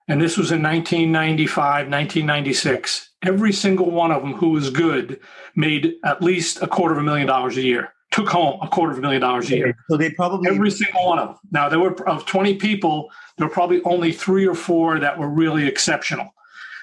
and 0.08 0.20
this 0.20 0.36
was 0.36 0.50
in 0.50 0.62
1995, 0.62 1.88
1996, 1.88 3.10
every 3.22 3.52
single 3.52 3.90
one 3.90 4.10
of 4.10 4.22
them 4.22 4.32
who 4.32 4.50
was 4.50 4.70
good 4.70 5.20
made 5.54 5.94
at 6.04 6.22
least 6.22 6.62
a 6.62 6.66
quarter 6.66 6.94
of 6.94 7.00
a 7.00 7.04
million 7.04 7.28
dollars 7.28 7.56
a 7.56 7.62
year, 7.62 7.92
took 8.10 8.28
home 8.28 8.58
a 8.62 8.68
quarter 8.68 8.92
of 8.92 8.98
a 8.98 9.00
million 9.00 9.20
dollars 9.20 9.50
a 9.50 9.56
year. 9.56 9.76
So 9.88 9.96
they 9.96 10.10
probably. 10.10 10.50
Every 10.50 10.70
single 10.70 11.06
one 11.06 11.18
of 11.18 11.28
them. 11.28 11.38
Now, 11.52 11.68
there 11.68 11.78
were 11.78 12.08
of 12.08 12.26
20 12.26 12.56
people, 12.56 13.10
there 13.36 13.46
were 13.46 13.52
probably 13.52 13.82
only 13.84 14.12
three 14.12 14.46
or 14.46 14.54
four 14.54 14.98
that 14.98 15.18
were 15.18 15.28
really 15.28 15.66
exceptional. 15.66 16.34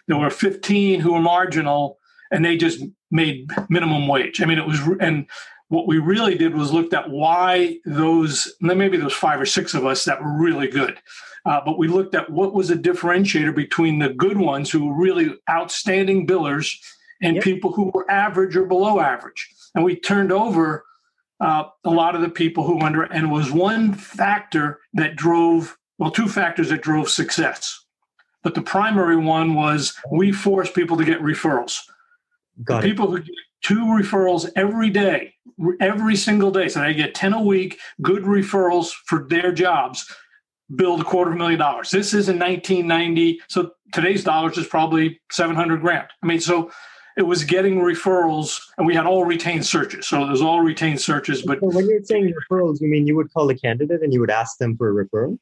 There 0.07 0.17
were 0.17 0.29
15 0.29 1.01
who 1.01 1.13
were 1.13 1.21
marginal 1.21 1.99
and 2.31 2.43
they 2.43 2.57
just 2.57 2.83
made 3.11 3.49
minimum 3.69 4.07
wage. 4.07 4.41
I 4.41 4.45
mean, 4.45 4.57
it 4.57 4.65
was, 4.65 4.79
and 4.99 5.27
what 5.69 5.87
we 5.87 5.97
really 5.97 6.35
did 6.35 6.55
was 6.55 6.71
looked 6.71 6.93
at 6.93 7.09
why 7.09 7.79
those 7.85 8.53
maybe 8.61 8.97
those 8.97 9.13
five 9.13 9.39
or 9.39 9.45
six 9.45 9.73
of 9.73 9.85
us 9.85 10.05
that 10.05 10.21
were 10.21 10.37
really 10.37 10.67
good 10.67 10.97
uh, 11.45 11.61
but 11.63 11.77
we 11.77 11.87
looked 11.87 12.15
at 12.15 12.29
what 12.29 12.53
was 12.53 12.69
a 12.69 12.75
differentiator 12.75 13.55
between 13.55 13.99
the 13.99 14.09
good 14.09 14.37
ones 14.37 14.69
who 14.69 14.85
were 14.85 15.01
really 15.01 15.35
outstanding 15.49 16.27
billers 16.27 16.77
and 17.21 17.35
yep. 17.35 17.43
people 17.43 17.71
who 17.71 17.91
were 17.93 18.09
average 18.09 18.55
or 18.55 18.65
below 18.65 18.99
average 18.99 19.49
and 19.75 19.83
we 19.83 19.95
turned 19.95 20.31
over 20.31 20.85
uh, 21.39 21.65
a 21.83 21.89
lot 21.89 22.15
of 22.15 22.21
the 22.21 22.29
people 22.29 22.65
who 22.65 22.79
under 22.81 23.03
and 23.03 23.31
was 23.31 23.51
one 23.51 23.93
factor 23.93 24.79
that 24.93 25.15
drove 25.15 25.77
well 25.97 26.11
two 26.11 26.27
factors 26.27 26.69
that 26.69 26.81
drove 26.81 27.09
success 27.09 27.85
but 28.43 28.55
the 28.55 28.61
primary 28.61 29.17
one 29.17 29.53
was 29.53 29.95
we 30.11 30.31
forced 30.31 30.73
people 30.73 30.97
to 30.97 31.05
get 31.05 31.21
referrals 31.21 31.79
Got 32.63 32.81
the 32.81 32.89
people 32.89 33.07
who 33.07 33.19
get 33.19 33.35
two 33.61 33.85
referrals 33.85 34.49
every 34.55 34.89
day, 34.89 35.33
every 35.79 36.15
single 36.15 36.51
day. 36.51 36.69
So 36.69 36.81
they 36.81 36.93
get 36.93 37.15
10 37.15 37.33
a 37.33 37.41
week, 37.41 37.79
good 38.01 38.23
referrals 38.23 38.91
for 39.05 39.27
their 39.27 39.51
jobs, 39.51 40.09
build 40.75 41.01
a 41.01 41.03
quarter 41.03 41.31
of 41.31 41.35
a 41.35 41.39
million 41.39 41.59
dollars. 41.59 41.91
This 41.91 42.13
is 42.13 42.29
in 42.29 42.39
1990. 42.39 43.41
So 43.47 43.71
today's 43.93 44.23
dollars 44.23 44.57
is 44.57 44.67
probably 44.67 45.19
700 45.31 45.81
grand. 45.81 46.07
I 46.21 46.25
mean, 46.25 46.39
so 46.39 46.71
it 47.17 47.23
was 47.23 47.43
getting 47.43 47.79
referrals 47.79 48.61
and 48.77 48.85
we 48.85 48.93
had 48.93 49.07
all 49.07 49.25
retained 49.25 49.65
searches. 49.65 50.07
So 50.07 50.23
it 50.23 50.29
was 50.29 50.41
all 50.41 50.61
retained 50.61 51.01
searches. 51.01 51.41
But 51.41 51.59
so 51.59 51.67
when 51.67 51.89
you're 51.89 52.03
saying 52.03 52.31
referrals, 52.31 52.79
you 52.79 52.87
mean 52.87 53.07
you 53.07 53.15
would 53.15 53.33
call 53.33 53.49
a 53.49 53.55
candidate 53.55 54.03
and 54.03 54.13
you 54.13 54.19
would 54.19 54.29
ask 54.29 54.59
them 54.59 54.77
for 54.77 54.89
a 54.89 55.05
referral? 55.05 55.39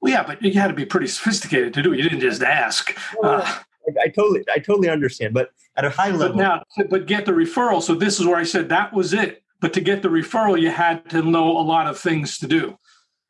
Well, 0.00 0.12
yeah, 0.12 0.22
but 0.22 0.42
you 0.42 0.52
had 0.52 0.68
to 0.68 0.74
be 0.74 0.84
pretty 0.84 1.06
sophisticated 1.06 1.72
to 1.74 1.82
do 1.82 1.94
it. 1.94 1.96
You 1.96 2.02
didn't 2.02 2.20
just 2.20 2.42
ask. 2.42 2.94
uh, 3.22 3.40
I, 3.40 4.04
I, 4.04 4.08
totally, 4.08 4.44
I 4.54 4.58
totally 4.58 4.90
understand. 4.90 5.32
But 5.32 5.50
at 5.76 5.86
a 5.86 5.90
high 5.90 6.10
level, 6.10 6.36
but 6.36 6.36
now, 6.36 6.62
but 6.90 7.06
get 7.06 7.24
the 7.24 7.32
referral. 7.32 7.82
So 7.82 7.94
this 7.94 8.20
is 8.20 8.26
where 8.26 8.36
I 8.36 8.44
said 8.44 8.68
that 8.68 8.92
was 8.92 9.14
it. 9.14 9.42
But 9.60 9.72
to 9.72 9.80
get 9.80 10.02
the 10.02 10.10
referral, 10.10 10.60
you 10.60 10.70
had 10.70 11.08
to 11.08 11.22
know 11.22 11.56
a 11.56 11.64
lot 11.64 11.86
of 11.86 11.98
things 11.98 12.36
to 12.38 12.46
do. 12.46 12.78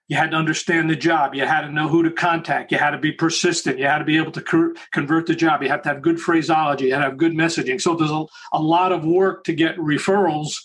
You 0.08 0.16
had 0.16 0.32
to 0.32 0.36
understand 0.36 0.90
the 0.90 0.96
job. 0.96 1.34
You 1.34 1.46
had 1.46 1.62
to 1.62 1.72
know 1.72 1.88
who 1.88 2.02
to 2.02 2.10
contact. 2.10 2.70
You 2.70 2.78
had 2.78 2.90
to 2.90 2.98
be 2.98 3.12
persistent. 3.12 3.78
You 3.78 3.86
had 3.86 3.98
to 3.98 4.04
be 4.04 4.18
able 4.18 4.32
to 4.32 4.74
convert 4.92 5.26
the 5.26 5.34
job. 5.34 5.62
You 5.62 5.70
had 5.70 5.82
to 5.84 5.88
have 5.88 6.02
good 6.02 6.20
phraseology. 6.20 6.86
You 6.86 6.92
had 6.92 6.98
to 6.98 7.04
have 7.04 7.16
good 7.16 7.32
messaging. 7.32 7.80
So 7.80 7.94
there's 7.94 8.10
a, 8.10 8.24
a 8.52 8.60
lot 8.60 8.92
of 8.92 9.04
work 9.04 9.44
to 9.44 9.54
get 9.54 9.76
referrals, 9.78 10.56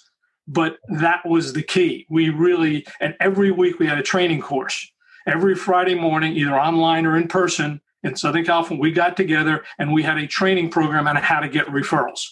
but 0.48 0.78
that 0.90 1.22
was 1.26 1.54
the 1.54 1.64
key. 1.64 2.06
We 2.10 2.30
really, 2.30 2.86
and 3.00 3.16
every 3.22 3.52
week 3.52 3.80
we 3.80 3.88
had 3.88 3.98
a 3.98 4.04
training 4.04 4.42
course. 4.42 4.92
Every 5.26 5.56
Friday 5.56 5.96
morning, 5.96 6.34
either 6.34 6.60
online 6.60 7.06
or 7.06 7.16
in 7.16 7.28
person 7.28 7.80
in 8.04 8.16
Southern 8.16 8.44
California, 8.44 8.82
we 8.82 8.92
got 8.92 9.16
together 9.16 9.64
and 9.78 9.94
we 9.94 10.04
had 10.04 10.18
a 10.18 10.28
training 10.28 10.70
program 10.70 11.08
on 11.08 11.16
how 11.16 11.40
to 11.40 11.48
get 11.48 11.68
referrals 11.68 12.26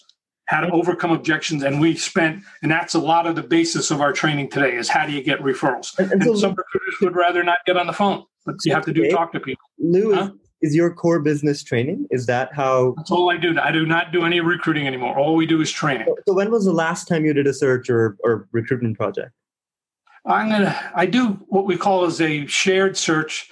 how 0.47 0.61
to 0.61 0.71
overcome 0.71 1.11
objections 1.11 1.63
and 1.63 1.79
we 1.79 1.95
spent 1.95 2.41
and 2.61 2.71
that's 2.71 2.95
a 2.95 2.99
lot 2.99 3.27
of 3.27 3.35
the 3.35 3.43
basis 3.43 3.91
of 3.91 4.01
our 4.01 4.11
training 4.11 4.49
today 4.49 4.75
is 4.75 4.89
how 4.89 5.05
do 5.05 5.11
you 5.11 5.21
get 5.21 5.39
referrals? 5.39 5.97
And, 5.99 6.11
and, 6.11 6.23
so, 6.23 6.35
some 6.35 6.51
recruiters 6.51 6.95
would 7.01 7.15
rather 7.15 7.43
not 7.43 7.59
get 7.65 7.77
on 7.77 7.87
the 7.87 7.93
phone 7.93 8.23
but 8.47 8.55
you 8.63 8.73
have 8.73 8.85
to 8.85 8.93
do 8.93 9.01
okay. 9.01 9.11
talk 9.11 9.31
to 9.33 9.39
people. 9.39 9.69
Lou 9.77 10.15
huh? 10.15 10.31
is, 10.61 10.69
is 10.69 10.75
your 10.75 10.93
core 10.93 11.19
business 11.19 11.63
training? 11.63 12.07
Is 12.09 12.25
that 12.25 12.53
how 12.53 12.93
that's 12.97 13.11
all 13.11 13.29
i 13.29 13.37
do. 13.37 13.59
I 13.59 13.71
do 13.71 13.85
not 13.85 14.11
do 14.11 14.23
any 14.25 14.39
recruiting 14.39 14.87
anymore. 14.87 15.19
All 15.19 15.35
we 15.35 15.45
do 15.45 15.61
is 15.61 15.69
training. 15.69 16.07
So, 16.07 16.15
so 16.29 16.33
when 16.33 16.49
was 16.49 16.65
the 16.65 16.73
last 16.73 17.07
time 17.07 17.25
you 17.25 17.33
did 17.33 17.45
a 17.45 17.53
search 17.53 17.89
or, 17.89 18.17
or 18.23 18.47
recruitment 18.51 18.97
project? 18.97 19.31
I'm 20.25 20.49
gonna 20.49 20.91
i 20.95 21.05
do 21.05 21.39
what 21.47 21.65
we 21.65 21.77
call 21.77 22.05
as 22.05 22.19
a 22.21 22.45
shared 22.47 22.97
search 22.97 23.49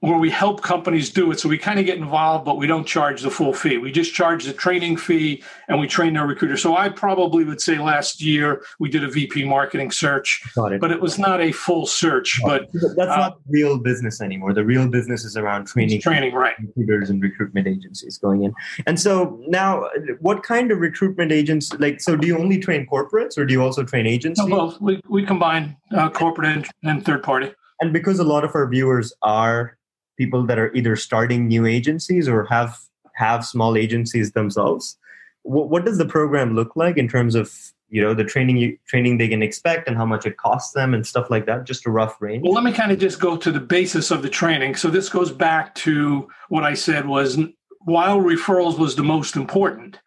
where 0.00 0.18
we 0.18 0.30
help 0.30 0.62
companies 0.62 1.10
do 1.10 1.32
it. 1.32 1.40
So 1.40 1.48
we 1.48 1.58
kind 1.58 1.80
of 1.80 1.86
get 1.86 1.98
involved, 1.98 2.44
but 2.44 2.56
we 2.56 2.68
don't 2.68 2.86
charge 2.86 3.22
the 3.22 3.30
full 3.30 3.52
fee. 3.52 3.78
We 3.78 3.90
just 3.90 4.14
charge 4.14 4.44
the 4.44 4.52
training 4.52 4.96
fee 4.96 5.42
and 5.66 5.80
we 5.80 5.88
train 5.88 6.16
our 6.16 6.26
recruiters. 6.26 6.62
So 6.62 6.76
I 6.76 6.88
probably 6.88 7.44
would 7.44 7.60
say 7.60 7.78
last 7.78 8.22
year 8.22 8.62
we 8.78 8.88
did 8.90 9.02
a 9.02 9.10
VP 9.10 9.44
marketing 9.44 9.90
search, 9.90 10.40
it. 10.56 10.80
but 10.80 10.92
it 10.92 11.00
was 11.00 11.18
not 11.18 11.40
a 11.40 11.50
full 11.50 11.84
search. 11.84 12.38
But 12.44 12.68
that's 12.72 12.96
uh, 12.96 13.16
not 13.16 13.40
real 13.48 13.78
business 13.78 14.20
anymore. 14.20 14.54
The 14.54 14.64
real 14.64 14.88
business 14.88 15.24
is 15.24 15.36
around 15.36 15.66
training, 15.66 16.00
training, 16.00 16.32
right? 16.32 16.54
Recruiters 16.60 17.10
and 17.10 17.20
recruitment 17.20 17.66
agencies 17.66 18.18
going 18.18 18.44
in. 18.44 18.54
And 18.86 19.00
so 19.00 19.42
now, 19.48 19.88
what 20.20 20.44
kind 20.44 20.70
of 20.70 20.78
recruitment 20.78 21.32
agents? 21.32 21.72
Like, 21.74 22.00
so 22.00 22.14
do 22.14 22.26
you 22.26 22.38
only 22.38 22.58
train 22.60 22.86
corporates 22.86 23.36
or 23.36 23.44
do 23.44 23.52
you 23.52 23.62
also 23.62 23.82
train 23.82 24.06
agencies? 24.06 24.46
No, 24.46 24.56
both. 24.56 24.80
We 24.80 25.00
we 25.08 25.26
combine 25.26 25.76
uh, 25.92 26.08
corporate 26.10 26.46
and, 26.46 26.68
and 26.84 27.04
third 27.04 27.24
party. 27.24 27.52
And 27.80 27.92
because 27.92 28.18
a 28.18 28.24
lot 28.24 28.44
of 28.44 28.54
our 28.54 28.68
viewers 28.68 29.12
are 29.22 29.77
people 30.18 30.44
that 30.46 30.58
are 30.58 30.74
either 30.74 30.96
starting 30.96 31.46
new 31.46 31.64
agencies 31.64 32.28
or 32.28 32.44
have 32.44 32.78
have 33.14 33.44
small 33.44 33.76
agencies 33.76 34.32
themselves. 34.32 34.96
What, 35.42 35.70
what 35.70 35.84
does 35.84 35.98
the 35.98 36.06
program 36.06 36.54
look 36.54 36.76
like 36.76 36.96
in 36.96 37.08
terms 37.08 37.34
of 37.34 37.52
you 37.88 38.02
know 38.02 38.12
the 38.12 38.24
training 38.24 38.58
you, 38.58 38.76
training 38.86 39.16
they 39.16 39.28
can 39.28 39.42
expect 39.42 39.88
and 39.88 39.96
how 39.96 40.04
much 40.04 40.26
it 40.26 40.36
costs 40.36 40.72
them 40.72 40.92
and 40.92 41.06
stuff 41.06 41.30
like 41.30 41.46
that? 41.46 41.64
Just 41.64 41.86
a 41.86 41.90
rough 41.90 42.20
range. 42.20 42.42
Well 42.44 42.52
let 42.52 42.64
me 42.64 42.72
kind 42.72 42.92
of 42.92 42.98
just 42.98 43.20
go 43.20 43.36
to 43.36 43.50
the 43.50 43.60
basis 43.60 44.10
of 44.10 44.22
the 44.22 44.28
training. 44.28 44.74
So 44.74 44.90
this 44.90 45.08
goes 45.08 45.32
back 45.32 45.74
to 45.76 46.28
what 46.48 46.64
i 46.64 46.74
said 46.74 47.06
was 47.06 47.38
while 47.80 48.18
referrals 48.18 48.78
was 48.78 48.96
the 48.96 49.02
most 49.02 49.36
important 49.36 49.98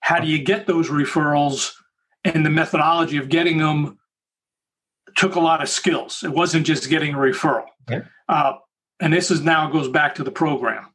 how 0.00 0.18
do 0.18 0.26
you 0.26 0.42
get 0.42 0.66
those 0.66 0.90
referrals 0.90 1.72
and 2.24 2.44
the 2.44 2.50
methodology 2.50 3.16
of 3.16 3.28
getting 3.28 3.58
them 3.58 3.98
took 5.16 5.34
a 5.34 5.40
lot 5.40 5.62
of 5.62 5.68
skills. 5.68 6.22
It 6.22 6.30
wasn't 6.30 6.66
just 6.66 6.88
getting 6.88 7.14
a 7.14 7.18
referral. 7.18 7.66
Yeah. 7.88 8.02
uh, 8.28 8.54
and 9.00 9.12
this 9.12 9.30
is 9.30 9.42
now 9.42 9.70
goes 9.70 9.88
back 9.88 10.14
to 10.16 10.24
the 10.24 10.30
program. 10.30 10.86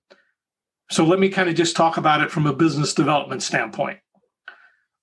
So 0.92 1.06
let 1.06 1.20
me 1.20 1.30
kind 1.30 1.50
of 1.50 1.56
just 1.56 1.76
talk 1.76 1.98
about 1.98 2.22
it 2.22 2.32
from 2.32 2.48
a 2.48 2.54
business 2.54 2.94
development 2.94 3.44
standpoint. 3.44 4.00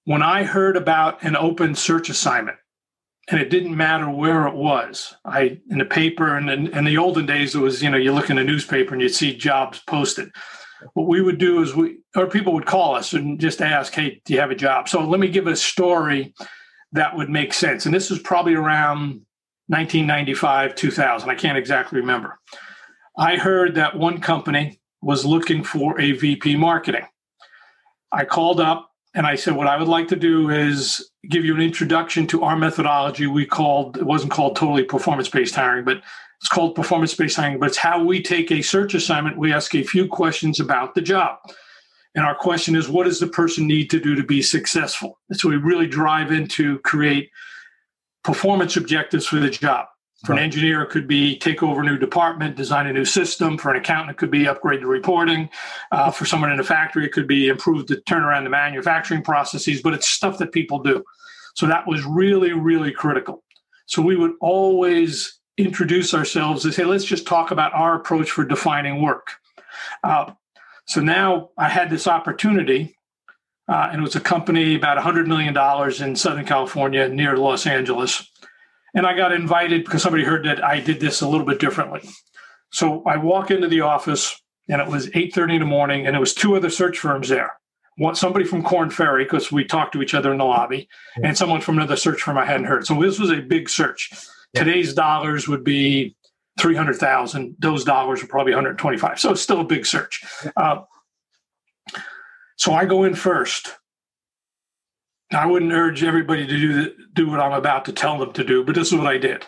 When 0.05 0.23
I 0.23 0.45
heard 0.45 0.77
about 0.77 1.23
an 1.23 1.37
open 1.37 1.75
search 1.75 2.09
assignment, 2.09 2.59
and 3.29 3.41
it 3.41 3.51
didn't 3.51 3.77
matter 3.77 4.09
where 4.09 4.47
it 4.47 4.55
was, 4.55 5.15
I 5.25 5.61
in 5.69 5.79
the 5.79 5.85
paper 5.85 6.37
and 6.37 6.49
in, 6.49 6.67
in 6.69 6.85
the 6.85 6.97
olden 6.97 7.27
days 7.27 7.55
it 7.55 7.61
was 7.61 7.83
you 7.83 7.91
know 7.91 7.97
you 7.97 8.13
look 8.13 8.31
in 8.31 8.37
the 8.37 8.45
newspaper 8.45 8.95
and 8.95 9.03
you'd 9.03 9.15
see 9.15 9.37
jobs 9.37 9.81
posted. 9.87 10.31
What 10.95 11.09
we 11.09 11.21
would 11.21 11.39
do 11.39 11.61
is 11.63 11.75
we 11.75 11.99
or 12.15 12.27
people 12.27 12.53
would 12.55 12.67
call 12.67 12.95
us 12.95 13.15
and 13.15 13.41
just 13.41 13.61
ask, 13.61 13.93
"Hey, 13.93 14.21
do 14.25 14.33
you 14.33 14.41
have 14.41 14.53
a 14.53 14.57
job?" 14.57 14.89
So 14.89 15.05
let 15.05 15.19
me 15.19 15.29
give 15.29 15.49
a 15.49 15.57
story 15.57 16.35
that 16.93 17.17
would 17.17 17.29
make 17.29 17.53
sense. 17.53 17.85
And 17.85 17.95
this 17.95 18.11
was 18.11 18.21
probably 18.21 18.55
around 18.55 19.23
1995, 19.69 20.77
2000. 20.77 21.29
I 21.29 21.35
can't 21.35 21.59
exactly 21.59 22.01
remember. 22.01 22.39
I 23.19 23.37
heard 23.37 23.75
that 23.77 23.97
one 23.97 24.21
company 24.21 24.79
was 25.01 25.25
looking 25.25 25.65
for 25.65 25.99
a 26.01 26.13
VP 26.13 26.57
marketing. 26.57 27.07
I 28.13 28.25
called 28.25 28.61
up 28.61 28.91
and 29.15 29.27
I 29.27 29.37
said, 29.37 29.57
What 29.57 29.67
I 29.67 29.79
would 29.79 29.89
like 29.89 30.09
to 30.09 30.17
do 30.17 30.51
is 30.51 31.11
give 31.29 31.45
you 31.45 31.55
an 31.55 31.63
introduction 31.63 32.27
to 32.29 32.45
our 32.45 32.57
methodology. 32.57 33.27
We 33.27 33.47
called, 33.47 33.97
it 33.97 34.05
wasn't 34.05 34.33
called 34.33 34.57
totally 34.57 34.85
performance 34.85 35.29
based 35.29 35.55
hiring, 35.55 35.85
but 35.85 36.03
it's 36.41 36.49
called 36.49 36.75
performance 36.75 37.15
based 37.15 37.37
hiring. 37.37 37.59
But 37.59 37.71
it's 37.71 37.79
how 37.79 38.05
we 38.05 38.23
take 38.23 38.53
a 38.53 38.61
search 38.61 38.95
assignment. 38.95 39.39
We 39.39 39.53
ask 39.53 39.75
a 39.75 39.83
few 39.83 40.07
questions 40.07 40.61
about 40.61 40.95
the 40.95 41.01
job. 41.01 41.39
And 42.15 42.25
our 42.25 42.35
question 42.35 42.77
is, 42.77 42.89
what 42.89 43.05
does 43.05 43.21
the 43.21 43.27
person 43.27 43.67
need 43.67 43.91
to 43.91 44.01
do 44.01 44.15
to 44.15 44.23
be 44.23 44.43
successful? 44.43 45.19
And 45.29 45.39
so 45.39 45.49
we 45.49 45.57
really 45.57 45.87
drive 45.87 46.33
into 46.33 46.79
create 46.81 47.31
performance 48.25 48.77
objectives 48.77 49.27
for 49.27 49.37
the 49.37 49.51
job. 49.51 49.87
For 50.27 50.33
an 50.33 50.41
engineer, 50.41 50.83
it 50.83 50.91
could 50.91 51.07
be 51.07 51.39
take 51.39 51.63
over 51.63 51.83
a 51.83 51.85
new 51.85 51.97
department, 51.97 52.57
design 52.57 52.89
a 52.89 52.93
new 52.93 53.05
system. 53.05 53.57
For 53.57 53.71
an 53.71 53.77
accountant, 53.77 54.11
it 54.11 54.19
could 54.19 54.33
be 54.33 54.49
upgrade 54.49 54.83
the 54.83 54.87
reporting. 54.87 55.49
Uh, 55.93 56.11
for 56.11 56.25
someone 56.25 56.51
in 56.51 56.59
a 56.59 56.65
factory, 56.65 57.07
it 57.07 57.13
could 57.13 57.29
be 57.29 57.47
improve 57.47 57.87
the 57.87 57.99
turnaround 57.99 58.43
the 58.43 58.51
manufacturing 58.51 59.23
processes. 59.23 59.83
But 59.83 59.95
it's 59.95 60.09
stuff 60.09 60.39
that 60.39 60.51
people 60.51 60.81
do. 60.81 61.05
So 61.55 61.69
that 61.69 61.87
was 61.87 62.05
really, 62.05 62.53
really 62.53 62.91
critical. 62.91 63.45
So 63.87 64.03
we 64.03 64.17
would 64.17 64.33
always 64.41 65.39
introduce 65.59 66.13
ourselves 66.13 66.65
and 66.65 66.75
say, 66.75 66.85
let's 66.85 67.05
just 67.05 67.25
talk 67.25 67.53
about 67.53 67.73
our 67.73 67.95
approach 67.95 68.33
for 68.33 68.45
defining 68.45 69.01
work. 69.03 69.29
Uh, 70.03 70.33
so 70.89 71.01
now 71.01 71.51
I 71.57 71.69
had 71.69 71.89
this 71.89 72.09
opportunity, 72.09 72.99
uh, 73.69 73.91
and 73.93 74.01
it 74.01 74.03
was 74.03 74.17
a 74.17 74.21
company 74.21 74.75
about 74.75 74.99
$100 74.99 75.29
million 75.29 75.57
in 76.03 76.17
Southern 76.17 76.45
California 76.45 77.09
near 77.09 77.37
Los 77.37 77.65
Angeles 77.65 78.29
and 78.97 79.07
I 79.07 79.15
got 79.15 79.31
invited 79.31 79.85
because 79.85 80.03
somebody 80.03 80.25
heard 80.25 80.45
that 80.47 80.65
I 80.65 80.81
did 80.81 80.99
this 80.99 81.21
a 81.21 81.29
little 81.29 81.47
bit 81.47 81.61
differently. 81.61 82.01
So 82.73 83.05
I 83.05 83.19
walk 83.19 83.51
into 83.51 83.69
the 83.69 83.83
office 83.83 84.41
and 84.69 84.81
it 84.81 84.89
was 84.89 85.09
8.30 85.11 85.55
in 85.55 85.61
the 85.61 85.67
morning 85.67 86.07
and 86.07 86.15
there 86.15 86.21
was 86.21 86.35
two 86.35 86.57
other 86.57 86.71
search 86.71 86.99
firms 86.99 87.29
there. 87.29 87.53
One, 87.99 88.15
somebody 88.15 88.45
from 88.45 88.63
Korn 88.63 88.91
Ferry, 88.91 89.25
because 89.25 89.53
we 89.53 89.65
talked 89.65 89.93
to 89.93 90.03
each 90.03 90.15
other 90.15 90.33
in 90.33 90.39
the 90.39 90.45
lobby, 90.45 90.89
yeah. 91.19 91.29
and 91.29 91.39
someone 91.39 91.63
from 91.63 91.79
another 91.79 91.97
search 91.97 92.21
firm 92.21 92.37
I 92.37 92.45
hadn't 92.45 92.67
heard. 92.67 92.87
So 92.87 93.01
this 93.01 93.19
was 93.19 93.31
a 93.31 93.41
big 93.41 93.71
search. 93.71 94.11
Yeah. 94.53 94.65
Today's 94.65 94.93
dollars 94.93 95.49
would 95.49 95.65
be 95.65 96.15
300,000. 96.59 97.57
Those 97.59 97.85
dollars 97.85 98.23
are 98.23 98.27
probably 98.27 98.53
125. 98.53 99.19
So 99.19 99.31
it's 99.31 99.41
still 99.41 99.61
a 99.61 99.65
big 99.65 99.87
search. 99.87 100.23
Uh, 100.57 100.81
so 102.57 102.75
I 102.75 102.85
go 102.85 103.05
in 103.05 103.15
first 103.15 103.77
I 105.33 105.47
wouldn't 105.47 105.73
urge 105.73 106.05
everybody 106.05 106.47
to 106.47 106.59
do 106.59 106.73
the, 106.73 106.97
do 107.15 107.29
what 107.29 107.41
I'm 107.41 107.53
about 107.53 107.85
to 107.87 107.93
tell 107.93 108.19
them 108.19 108.33
to 108.33 108.45
do, 108.45 108.65
but 108.65 108.75
this 108.75 108.89
is 108.89 108.99
what 108.99 109.07
I 109.07 109.19
did. 109.19 109.45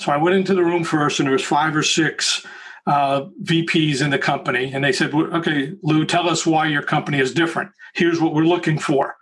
So 0.00 0.12
I 0.12 0.16
went 0.16 0.36
into 0.36 0.54
the 0.54 0.64
room 0.64 0.84
first, 0.84 1.18
and 1.18 1.26
there 1.26 1.32
was 1.32 1.44
five 1.44 1.74
or 1.74 1.82
six 1.82 2.46
uh, 2.86 3.26
VPs 3.42 4.00
in 4.00 4.10
the 4.10 4.18
company, 4.18 4.72
and 4.72 4.84
they 4.84 4.92
said, 4.92 5.12
"Okay, 5.12 5.74
Lou, 5.82 6.04
tell 6.04 6.28
us 6.28 6.46
why 6.46 6.66
your 6.66 6.82
company 6.82 7.18
is 7.18 7.34
different. 7.34 7.70
Here's 7.94 8.20
what 8.20 8.32
we're 8.34 8.44
looking 8.44 8.78
for." 8.78 9.16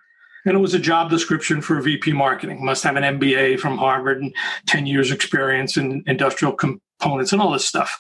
And 0.44 0.54
it 0.54 0.60
was 0.60 0.74
a 0.74 0.78
job 0.78 1.10
description 1.10 1.60
for 1.60 1.80
VP 1.80 2.12
marketing. 2.12 2.64
Must 2.64 2.84
have 2.84 2.94
an 2.96 3.18
MBA 3.18 3.58
from 3.58 3.78
Harvard 3.78 4.22
and 4.22 4.32
10 4.68 4.86
years 4.86 5.10
experience 5.10 5.76
in 5.76 6.04
industrial 6.06 6.52
components 6.52 7.32
and 7.32 7.42
all 7.42 7.50
this 7.50 7.66
stuff. 7.66 7.98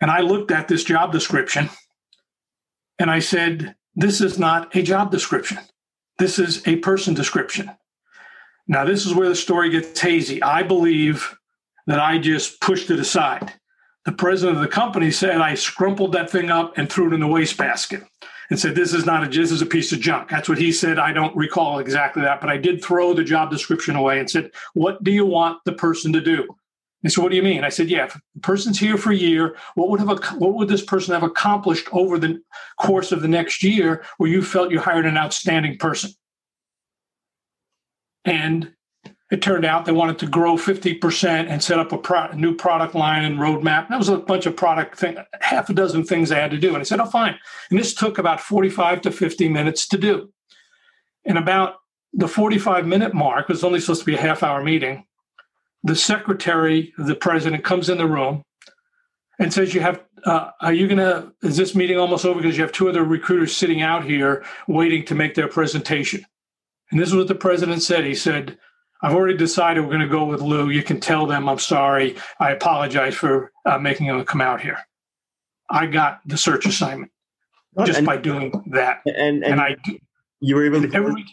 And 0.00 0.10
I 0.10 0.20
looked 0.20 0.50
at 0.50 0.66
this 0.66 0.82
job 0.82 1.12
description 1.12 1.70
and 2.98 3.08
I 3.08 3.20
said, 3.20 3.76
This 3.94 4.20
is 4.20 4.36
not 4.36 4.74
a 4.74 4.82
job 4.82 5.12
description. 5.12 5.58
This 6.18 6.38
is 6.38 6.66
a 6.66 6.76
person 6.76 7.14
description. 7.14 7.70
Now, 8.66 8.84
this 8.84 9.04
is 9.04 9.14
where 9.14 9.28
the 9.28 9.34
story 9.34 9.70
gets 9.70 10.00
hazy. 10.00 10.42
I 10.42 10.62
believe 10.62 11.36
that 11.86 12.00
I 12.00 12.18
just 12.18 12.60
pushed 12.60 12.90
it 12.90 12.98
aside. 12.98 13.52
The 14.04 14.12
president 14.12 14.56
of 14.56 14.62
the 14.62 14.68
company 14.68 15.10
said 15.10 15.40
I 15.40 15.52
scrumpled 15.52 16.12
that 16.12 16.30
thing 16.30 16.50
up 16.50 16.76
and 16.78 16.90
threw 16.90 17.08
it 17.08 17.14
in 17.14 17.20
the 17.20 17.26
wastebasket. 17.26 18.04
and 18.50 18.58
said, 18.58 18.74
This 18.74 18.92
is 18.92 19.06
not 19.06 19.24
a 19.24 19.28
this 19.28 19.50
is 19.50 19.62
a 19.62 19.66
piece 19.66 19.92
of 19.92 20.00
junk. 20.00 20.28
That's 20.28 20.48
what 20.48 20.58
he 20.58 20.72
said. 20.72 20.98
I 20.98 21.12
don't 21.12 21.34
recall 21.36 21.78
exactly 21.78 22.22
that, 22.22 22.40
but 22.40 22.50
I 22.50 22.56
did 22.56 22.82
throw 22.82 23.14
the 23.14 23.24
job 23.24 23.50
description 23.50 23.96
away 23.96 24.20
and 24.20 24.30
said, 24.30 24.50
What 24.74 25.02
do 25.02 25.10
you 25.10 25.26
want 25.26 25.64
the 25.64 25.72
person 25.72 26.12
to 26.12 26.20
do? 26.20 26.46
He 27.04 27.10
said, 27.10 27.22
What 27.22 27.30
do 27.30 27.36
you 27.36 27.42
mean? 27.42 27.62
I 27.62 27.68
said, 27.68 27.88
Yeah, 27.88 28.06
if 28.06 28.14
the 28.14 28.40
person's 28.40 28.80
here 28.80 28.96
for 28.96 29.12
a 29.12 29.16
year, 29.16 29.56
what 29.74 29.90
would 29.90 30.00
have 30.00 30.08
a, 30.10 30.16
what 30.38 30.54
would 30.54 30.68
this 30.68 30.84
person 30.84 31.12
have 31.12 31.22
accomplished 31.22 31.86
over 31.92 32.18
the 32.18 32.42
course 32.80 33.12
of 33.12 33.22
the 33.22 33.28
next 33.28 33.62
year 33.62 34.04
where 34.16 34.30
you 34.30 34.42
felt 34.42 34.72
you 34.72 34.80
hired 34.80 35.06
an 35.06 35.18
outstanding 35.18 35.78
person? 35.78 36.10
And 38.24 38.72
it 39.30 39.42
turned 39.42 39.66
out 39.66 39.84
they 39.84 39.92
wanted 39.92 40.18
to 40.20 40.26
grow 40.26 40.54
50% 40.54 41.24
and 41.24 41.62
set 41.62 41.78
up 41.78 41.92
a 41.92 41.98
pro- 41.98 42.32
new 42.32 42.54
product 42.54 42.94
line 42.94 43.24
and 43.24 43.38
roadmap. 43.38 43.88
That 43.88 43.98
was 43.98 44.08
a 44.08 44.18
bunch 44.18 44.46
of 44.46 44.56
product 44.56 44.98
thing, 44.98 45.18
half 45.40 45.68
a 45.68 45.74
dozen 45.74 46.04
things 46.04 46.30
they 46.30 46.36
had 46.36 46.52
to 46.52 46.58
do. 46.58 46.68
And 46.68 46.78
I 46.78 46.84
said, 46.84 47.00
oh, 47.00 47.06
fine. 47.06 47.36
And 47.70 47.78
this 47.78 47.94
took 47.94 48.18
about 48.18 48.40
45 48.40 49.02
to 49.02 49.10
50 49.10 49.48
minutes 49.48 49.88
to 49.88 49.98
do. 49.98 50.30
And 51.26 51.36
about 51.36 51.76
the 52.12 52.28
45 52.28 52.86
minute 52.86 53.12
mark, 53.12 53.48
was 53.48 53.64
only 53.64 53.80
supposed 53.80 54.00
to 54.00 54.06
be 54.06 54.14
a 54.14 54.20
half 54.20 54.42
hour 54.42 54.62
meeting, 54.62 55.04
the 55.84 55.94
secretary 55.94 56.92
of 56.98 57.06
the 57.06 57.14
president 57.14 57.62
comes 57.62 57.88
in 57.88 57.98
the 57.98 58.06
room 58.06 58.42
and 59.38 59.52
says, 59.52 59.74
you 59.74 59.80
have, 59.82 60.02
uh, 60.24 60.50
are 60.60 60.72
you 60.72 60.88
going 60.88 60.98
to, 60.98 61.32
is 61.42 61.56
this 61.56 61.74
meeting 61.74 61.98
almost 61.98 62.24
over 62.24 62.40
because 62.40 62.56
you 62.56 62.62
have 62.62 62.72
two 62.72 62.88
other 62.88 63.04
recruiters 63.04 63.54
sitting 63.54 63.82
out 63.82 64.04
here 64.04 64.44
waiting 64.66 65.04
to 65.04 65.14
make 65.14 65.34
their 65.34 65.48
presentation? 65.48 66.24
And 66.90 66.98
this 66.98 67.10
is 67.10 67.14
what 67.14 67.28
the 67.28 67.34
president 67.34 67.82
said. 67.82 68.04
He 68.04 68.14
said, 68.14 68.58
I've 69.02 69.14
already 69.14 69.36
decided 69.36 69.82
we're 69.82 69.88
going 69.88 70.00
to 70.00 70.08
go 70.08 70.24
with 70.24 70.40
Lou. 70.40 70.70
You 70.70 70.82
can 70.82 71.00
tell 71.00 71.26
them 71.26 71.48
I'm 71.48 71.58
sorry. 71.58 72.16
I 72.40 72.52
apologize 72.52 73.14
for 73.14 73.52
uh, 73.66 73.78
making 73.78 74.06
them 74.06 74.24
come 74.24 74.40
out 74.40 74.62
here. 74.62 74.78
I 75.68 75.86
got 75.86 76.20
the 76.24 76.38
search 76.38 76.64
assignment 76.64 77.12
just 77.84 77.98
and, 77.98 78.06
by 78.06 78.16
doing 78.16 78.52
that. 78.72 79.02
And, 79.04 79.16
and, 79.16 79.44
and 79.44 79.60
I, 79.60 79.76
you 80.40 80.54
were 80.54 80.64
able 80.64 80.80
to. 80.80 80.96
Every, 80.96 81.26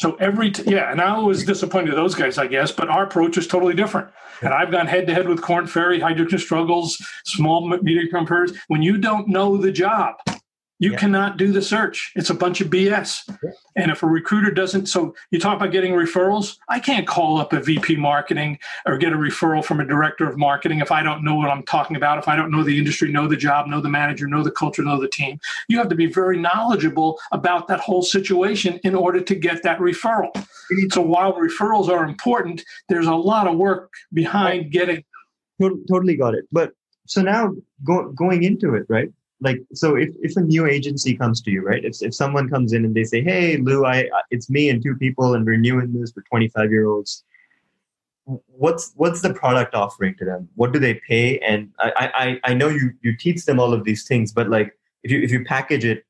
so 0.00 0.14
every 0.14 0.50
t- 0.50 0.62
yeah, 0.66 0.90
and 0.90 0.98
I 0.98 1.18
was 1.18 1.44
disappointed 1.44 1.94
those 1.94 2.14
guys, 2.14 2.38
I 2.38 2.46
guess, 2.46 2.72
but 2.72 2.88
our 2.88 3.04
approach 3.04 3.36
was 3.36 3.46
totally 3.46 3.74
different. 3.74 4.08
And 4.40 4.54
I've 4.54 4.70
gone 4.70 4.86
head 4.86 5.06
to 5.08 5.12
head 5.12 5.28
with 5.28 5.42
Korn 5.42 5.66
Ferry, 5.66 6.00
Heidrick 6.00 6.38
& 6.38 6.40
Struggles, 6.40 7.06
small 7.26 7.68
medium 7.68 8.08
companies. 8.08 8.58
When 8.68 8.80
you 8.80 8.96
don't 8.96 9.28
know 9.28 9.58
the 9.58 9.70
job, 9.70 10.16
you 10.80 10.92
yeah. 10.92 10.98
cannot 10.98 11.36
do 11.36 11.52
the 11.52 11.60
search. 11.60 12.10
It's 12.16 12.30
a 12.30 12.34
bunch 12.34 12.62
of 12.62 12.68
BS. 12.68 13.28
Yeah. 13.28 13.50
And 13.76 13.90
if 13.90 14.02
a 14.02 14.06
recruiter 14.06 14.50
doesn't, 14.50 14.86
so 14.86 15.14
you 15.30 15.38
talk 15.38 15.56
about 15.56 15.72
getting 15.72 15.92
referrals, 15.92 16.56
I 16.70 16.80
can't 16.80 17.06
call 17.06 17.38
up 17.38 17.52
a 17.52 17.60
VP 17.60 17.96
marketing 17.96 18.58
or 18.86 18.96
get 18.96 19.12
a 19.12 19.16
referral 19.16 19.62
from 19.62 19.80
a 19.80 19.84
director 19.84 20.26
of 20.28 20.38
marketing 20.38 20.80
if 20.80 20.90
I 20.90 21.02
don't 21.02 21.22
know 21.22 21.34
what 21.34 21.50
I'm 21.50 21.62
talking 21.64 21.96
about, 21.96 22.18
if 22.18 22.28
I 22.28 22.34
don't 22.34 22.50
know 22.50 22.64
the 22.64 22.78
industry, 22.78 23.12
know 23.12 23.28
the 23.28 23.36
job, 23.36 23.66
know 23.66 23.82
the 23.82 23.90
manager, 23.90 24.26
know 24.26 24.42
the 24.42 24.50
culture, 24.50 24.82
know 24.82 24.98
the 24.98 25.08
team. 25.08 25.38
You 25.68 25.76
have 25.76 25.90
to 25.90 25.94
be 25.94 26.06
very 26.06 26.38
knowledgeable 26.38 27.18
about 27.30 27.68
that 27.68 27.80
whole 27.80 28.02
situation 28.02 28.80
in 28.82 28.94
order 28.94 29.20
to 29.20 29.34
get 29.34 29.62
that 29.62 29.78
referral. 29.80 30.30
So 30.92 31.02
while 31.02 31.34
referrals 31.34 31.88
are 31.88 32.04
important, 32.04 32.64
there's 32.88 33.06
a 33.06 33.14
lot 33.14 33.46
of 33.46 33.58
work 33.58 33.92
behind 34.14 34.72
getting. 34.72 35.04
Totally 35.60 36.16
got 36.16 36.34
it. 36.34 36.46
But 36.50 36.72
so 37.06 37.20
now 37.20 37.54
go, 37.84 38.10
going 38.12 38.44
into 38.44 38.74
it, 38.74 38.86
right? 38.88 39.12
Like 39.40 39.58
so 39.72 39.96
if, 39.96 40.10
if 40.22 40.36
a 40.36 40.40
new 40.40 40.66
agency 40.66 41.16
comes 41.16 41.40
to 41.40 41.50
you 41.50 41.62
right 41.62 41.84
if, 41.84 42.02
if 42.02 42.14
someone 42.14 42.48
comes 42.48 42.72
in 42.72 42.84
and 42.84 42.94
they 42.94 43.04
say 43.04 43.22
hey 43.22 43.56
lou 43.58 43.86
i 43.86 44.08
it's 44.30 44.50
me 44.50 44.68
and 44.68 44.82
two 44.82 44.94
people 44.96 45.34
and 45.34 45.46
we're 45.46 45.56
new 45.56 45.78
in 45.78 45.92
this 45.98 46.12
we're 46.14 46.22
25 46.22 46.70
year 46.70 46.86
olds 46.86 47.24
what's 48.46 48.92
what's 48.96 49.20
the 49.20 49.32
product 49.32 49.74
offering 49.74 50.14
to 50.16 50.24
them? 50.24 50.48
What 50.54 50.72
do 50.72 50.78
they 50.78 50.94
pay? 50.94 51.38
And 51.38 51.70
i 51.78 52.10
i 52.44 52.50
i 52.50 52.54
know 52.54 52.68
you 52.68 52.92
you 53.02 53.16
teach 53.16 53.44
them 53.44 53.58
all 53.58 53.72
of 53.72 53.84
these 53.84 54.06
things 54.06 54.32
but 54.32 54.48
like 54.48 54.78
if 55.02 55.10
you 55.10 55.20
if 55.20 55.30
you 55.30 55.44
package 55.44 55.84
it 55.84 56.04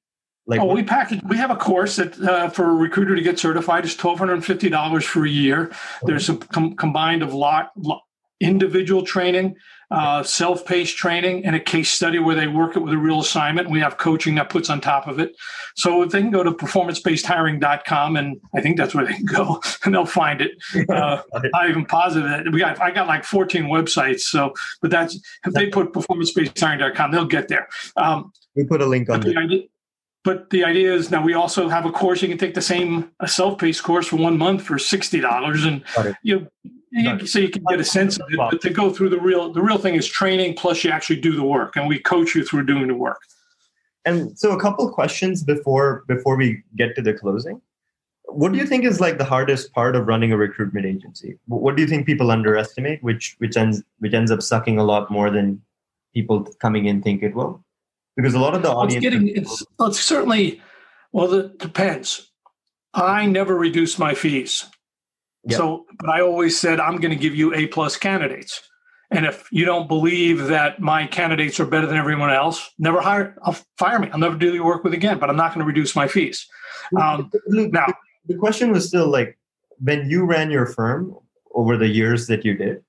like 0.47 0.61
oh 0.61 0.75
we 0.75 0.83
package 0.83 1.21
we 1.29 1.37
have 1.37 1.51
a 1.51 1.57
course 1.57 1.97
that 1.97 2.19
uh, 2.21 2.49
for 2.49 2.69
a 2.69 2.75
recruiter 2.75 3.15
to 3.15 3.23
get 3.23 3.39
certified 3.39 3.85
is 3.85 3.97
$1250 3.97 5.05
for 5.05 5.25
a 5.25 5.29
year. 5.29 5.71
There's 6.03 6.29
a 6.29 6.37
com- 6.37 6.75
combined 6.77 7.23
of 7.23 7.33
lot, 7.33 7.71
lot 7.77 8.03
individual 8.41 9.03
training 9.03 9.57
uh, 9.91 10.23
self-paced 10.23 10.97
training 10.97 11.45
and 11.45 11.57
a 11.57 11.61
case 11.61 11.91
study 11.91 12.19
where 12.21 12.37
they 12.37 12.47
work 12.47 12.77
it 12.77 12.81
with 12.81 12.93
a 12.93 12.99
real 12.99 13.21
assignment. 13.21 13.69
We 13.69 13.81
have 13.81 13.99
coaching 13.99 14.37
that 14.37 14.49
puts 14.49 14.71
on 14.71 14.81
top 14.81 15.09
of 15.09 15.19
it. 15.19 15.37
So 15.75 16.03
if 16.03 16.13
they 16.13 16.21
can 16.21 16.31
go 16.31 16.45
to 16.45 16.53
performancebasedhiring.com 16.53 18.17
and 18.17 18.41
I 18.55 18.61
think 18.61 18.77
that's 18.77 18.95
where 18.95 19.05
they 19.05 19.15
can 19.15 19.25
go 19.25 19.61
and 19.85 19.93
they'll 19.93 20.07
find 20.07 20.41
it. 20.41 20.53
Uh, 20.91 21.23
I'm 21.55 21.71
even 21.71 21.85
positive 21.87 22.29
that 22.29 22.53
we 22.53 22.59
got, 22.59 22.81
I 22.81 22.91
got 22.91 23.07
like 23.07 23.23
14 23.23 23.65
websites. 23.65 24.21
So, 24.21 24.53
but 24.83 24.91
that's, 24.91 25.19
if 25.47 25.53
they 25.53 25.69
put 25.69 25.93
performancebasedhiring.com, 25.93 27.13
they'll 27.13 27.27
get 27.27 27.49
there. 27.49 27.69
Um, 27.97 28.33
we 28.57 28.65
put 28.65 28.83
a 28.83 28.87
link 28.87 29.09
on 29.09 29.21
but 30.25 30.51
the 30.51 30.65
idea 30.65 30.93
is 30.93 31.11
now 31.11 31.23
we 31.23 31.33
also 31.33 31.69
have 31.69 31.87
a 31.87 31.93
course 31.93 32.21
you 32.21 32.29
can 32.29 32.39
take 32.39 32.55
the 32.55 32.61
same 32.61 33.11
a 33.21 33.29
self-paced 33.29 33.83
course 33.83 34.07
for 34.07 34.17
one 34.17 34.37
month 34.37 34.63
for 34.63 34.79
sixty 34.79 35.19
dollars, 35.19 35.65
and 35.65 35.83
you 36.23 36.47
you, 36.91 37.27
so 37.27 37.39
you 37.39 37.49
can 37.49 37.63
get 37.69 37.81
a 37.81 37.85
sense 37.85 38.19
of 38.19 38.27
it. 38.31 38.37
But 38.37 38.61
to 38.63 38.71
go 38.71 38.91
through 38.91 39.11
the 39.11 39.21
real, 39.21 39.53
the 39.53 39.63
real 39.63 39.79
thing 39.79 39.95
is 39.95 40.07
training. 40.07 40.55
Plus, 40.55 40.83
you 40.85 40.91
actually 40.91 41.21
do 41.21 41.37
the 41.37 41.45
work, 41.45 41.77
and 41.77 41.89
we 41.89 41.99
coach 41.99 42.35
you 42.35 42.45
through 42.45 42.67
doing 42.67 42.89
the 42.89 42.95
work. 42.95 43.21
And 44.05 44.39
so, 44.39 44.53
a 44.53 44.61
couple 44.61 44.87
of 44.87 44.95
questions 44.95 45.43
before 45.43 46.05
before 46.09 46.37
we 46.37 46.63
get 46.77 46.97
to 46.97 47.03
the 47.03 47.15
closing. 47.15 47.61
What 48.25 48.53
do 48.53 48.59
you 48.59 48.67
think 48.67 48.85
is 48.85 49.01
like 49.01 49.19
the 49.19 49.25
hardest 49.25 49.73
part 49.73 49.97
of 49.97 50.07
running 50.07 50.33
a 50.33 50.37
recruitment 50.37 50.87
agency? 50.87 51.37
What 51.47 51.77
do 51.77 51.83
you 51.83 51.89
think 51.89 52.07
people 52.07 52.31
underestimate, 52.31 53.03
which 53.03 53.35
which 53.39 53.57
ends 53.57 53.83
which 53.99 54.15
ends 54.15 54.31
up 54.31 54.43
sucking 54.43 54.79
a 54.79 54.85
lot 54.85 55.11
more 55.11 55.31
than 55.31 55.61
people 56.15 56.45
coming 56.61 56.87
in 56.87 57.03
think 57.03 57.23
it 57.23 57.35
will? 57.35 57.65
Because 58.17 58.35
a 58.35 58.39
lot 58.39 58.55
of 58.55 58.63
the 58.63 58.71
audience, 58.71 59.05
it's, 59.05 59.15
getting, 59.15 59.29
it's, 59.29 59.65
it's 59.81 60.01
certainly 60.01 60.61
well, 61.13 61.33
it 61.35 61.59
depends. 61.59 62.31
I 62.95 63.27
never 63.27 63.57
reduce 63.57 63.99
my 63.99 64.15
fees. 64.15 64.67
Yep. 65.45 65.57
So, 65.57 65.87
but 65.99 66.11
I 66.11 66.21
always 66.21 66.59
said 66.59 66.81
I'm 66.81 66.99
going 66.99 67.11
to 67.11 67.17
give 67.17 67.35
you 67.35 67.55
A 67.55 67.67
plus 67.67 67.97
candidates. 67.97 68.63
And 69.11 69.27
if 69.27 69.49
you 69.51 69.65
don't 69.65 69.89
believe 69.89 70.47
that 70.47 70.81
my 70.81 71.07
candidates 71.07 71.59
are 71.59 71.67
better 71.67 71.87
than 71.87 71.97
everyone 71.97 72.31
else, 72.31 72.71
never 72.79 73.01
hire. 73.01 73.37
I'll 73.43 73.59
fire 73.77 73.99
me. 73.99 74.09
I'll 74.13 74.21
never 74.21 74.37
do 74.37 74.55
your 74.55 74.65
work 74.65 74.85
with 74.85 74.93
again. 74.93 75.19
But 75.19 75.31
I'm 75.31 75.37
not 75.37 75.53
going 75.53 75.65
to 75.65 75.67
reduce 75.67 75.97
my 75.97 76.07
fees. 76.07 76.47
Um, 77.01 77.31
now, 77.49 77.87
the 78.27 78.37
question 78.37 78.71
was 78.71 78.87
still 78.87 79.09
like, 79.09 79.37
when 79.79 80.09
you 80.09 80.25
ran 80.25 80.51
your 80.51 80.67
firm 80.67 81.17
over 81.55 81.77
the 81.77 81.89
years 81.89 82.27
that 82.29 82.45
you 82.45 82.55
did, 82.55 82.85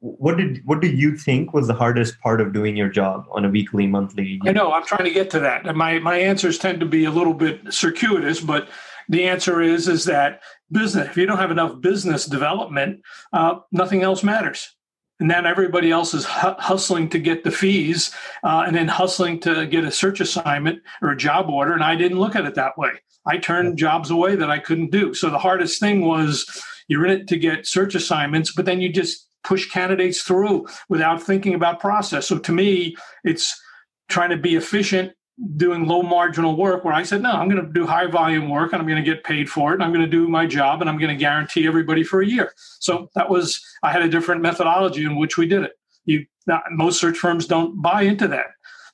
what 0.00 0.38
did 0.38 0.62
what 0.64 0.80
do 0.80 0.88
you 0.88 1.16
think 1.16 1.52
was 1.52 1.66
the 1.66 1.74
hardest 1.74 2.18
part 2.20 2.40
of 2.40 2.54
doing 2.54 2.74
your 2.74 2.88
job 2.88 3.26
on 3.32 3.44
a 3.44 3.50
weekly, 3.50 3.86
monthly? 3.86 4.40
I 4.46 4.52
know 4.52 4.72
I'm 4.72 4.84
trying 4.86 5.04
to 5.04 5.10
get 5.10 5.28
to 5.30 5.40
that. 5.40 5.66
And 5.66 5.76
my 5.76 5.98
my 5.98 6.16
answers 6.16 6.58
tend 6.58 6.80
to 6.80 6.86
be 6.86 7.04
a 7.04 7.10
little 7.10 7.34
bit 7.34 7.72
circuitous, 7.72 8.40
but 8.40 8.68
the 9.10 9.24
answer 9.24 9.60
is 9.60 9.88
is 9.88 10.06
that 10.06 10.40
business 10.70 11.08
if 11.08 11.16
you 11.16 11.26
don't 11.26 11.38
have 11.38 11.50
enough 11.50 11.80
business 11.80 12.24
development 12.24 13.02
uh, 13.34 13.56
nothing 13.70 14.02
else 14.02 14.22
matters. 14.22 14.74
And 15.18 15.30
then 15.30 15.44
everybody 15.44 15.90
else 15.90 16.14
is 16.14 16.24
hustling 16.24 17.10
to 17.10 17.18
get 17.18 17.44
the 17.44 17.50
fees 17.50 18.10
uh, 18.42 18.64
and 18.66 18.74
then 18.74 18.88
hustling 18.88 19.38
to 19.40 19.66
get 19.66 19.84
a 19.84 19.90
search 19.90 20.20
assignment 20.20 20.80
or 21.02 21.10
a 21.10 21.16
job 21.16 21.50
order 21.50 21.74
and 21.74 21.84
i 21.84 21.94
didn't 21.94 22.20
look 22.20 22.36
at 22.36 22.46
it 22.46 22.54
that 22.54 22.78
way. 22.78 22.92
I 23.26 23.36
turned 23.36 23.76
jobs 23.76 24.10
away 24.10 24.36
that 24.36 24.50
i 24.50 24.58
couldn't 24.58 24.92
do. 24.92 25.12
So 25.12 25.28
the 25.28 25.38
hardest 25.38 25.78
thing 25.78 26.06
was 26.06 26.46
you're 26.88 27.04
in 27.04 27.20
it 27.20 27.28
to 27.28 27.36
get 27.36 27.66
search 27.66 27.94
assignments 27.94 28.52
but 28.54 28.64
then 28.64 28.80
you 28.80 28.90
just 28.90 29.26
push 29.42 29.70
candidates 29.70 30.22
through 30.22 30.68
without 30.88 31.22
thinking 31.22 31.54
about 31.54 31.80
process. 31.80 32.28
So 32.28 32.38
to 32.38 32.52
me 32.52 32.96
it's 33.24 33.60
trying 34.08 34.30
to 34.30 34.36
be 34.36 34.56
efficient 34.56 35.12
doing 35.56 35.86
low 35.86 36.02
marginal 36.02 36.56
work 36.56 36.84
where 36.84 36.92
I 36.92 37.02
said, 37.02 37.22
no, 37.22 37.30
I'm 37.30 37.48
going 37.48 37.64
to 37.64 37.72
do 37.72 37.86
high 37.86 38.06
volume 38.06 38.48
work 38.48 38.72
and 38.72 38.80
I'm 38.80 38.86
going 38.86 39.02
to 39.02 39.08
get 39.08 39.24
paid 39.24 39.48
for 39.48 39.70
it. 39.70 39.74
And 39.74 39.82
I'm 39.82 39.92
going 39.92 40.04
to 40.04 40.10
do 40.10 40.28
my 40.28 40.46
job 40.46 40.80
and 40.80 40.90
I'm 40.90 40.98
going 40.98 41.10
to 41.10 41.16
guarantee 41.16 41.66
everybody 41.66 42.04
for 42.04 42.20
a 42.20 42.26
year. 42.26 42.52
So 42.78 43.10
that 43.14 43.30
was, 43.30 43.64
I 43.82 43.90
had 43.90 44.02
a 44.02 44.08
different 44.08 44.42
methodology 44.42 45.04
in 45.04 45.16
which 45.16 45.38
we 45.38 45.46
did 45.46 45.62
it. 45.62 45.72
You, 46.04 46.26
not, 46.46 46.62
most 46.70 47.00
search 47.00 47.16
firms 47.16 47.46
don't 47.46 47.80
buy 47.80 48.02
into 48.02 48.28
that. 48.28 48.46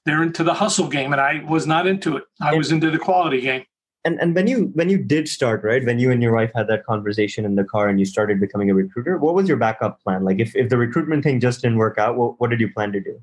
They're 0.04 0.22
into 0.22 0.44
the 0.44 0.54
hustle 0.54 0.88
game 0.88 1.12
and 1.12 1.20
I 1.20 1.42
was 1.48 1.66
not 1.66 1.86
into 1.86 2.16
it. 2.16 2.24
I 2.40 2.54
was 2.54 2.70
into 2.70 2.90
the 2.90 2.98
quality 2.98 3.40
game. 3.40 3.64
And, 4.04 4.20
and 4.20 4.36
when 4.36 4.46
you 4.46 4.70
when 4.74 4.88
you 4.88 4.98
did 4.98 5.28
start 5.28 5.64
right 5.64 5.84
when 5.84 5.98
you 5.98 6.12
and 6.12 6.22
your 6.22 6.32
wife 6.32 6.52
had 6.54 6.68
that 6.68 6.86
conversation 6.86 7.44
in 7.44 7.56
the 7.56 7.64
car 7.64 7.88
and 7.88 7.98
you 7.98 8.04
started 8.04 8.38
becoming 8.38 8.70
a 8.70 8.74
recruiter 8.74 9.18
what 9.18 9.34
was 9.34 9.48
your 9.48 9.56
backup 9.56 10.00
plan 10.00 10.22
like 10.22 10.38
if, 10.38 10.54
if 10.54 10.68
the 10.68 10.76
recruitment 10.76 11.24
thing 11.24 11.40
just 11.40 11.60
didn't 11.60 11.76
work 11.76 11.98
out 11.98 12.16
what, 12.16 12.38
what 12.40 12.48
did 12.50 12.60
you 12.60 12.72
plan 12.72 12.92
to 12.92 13.00
do 13.00 13.20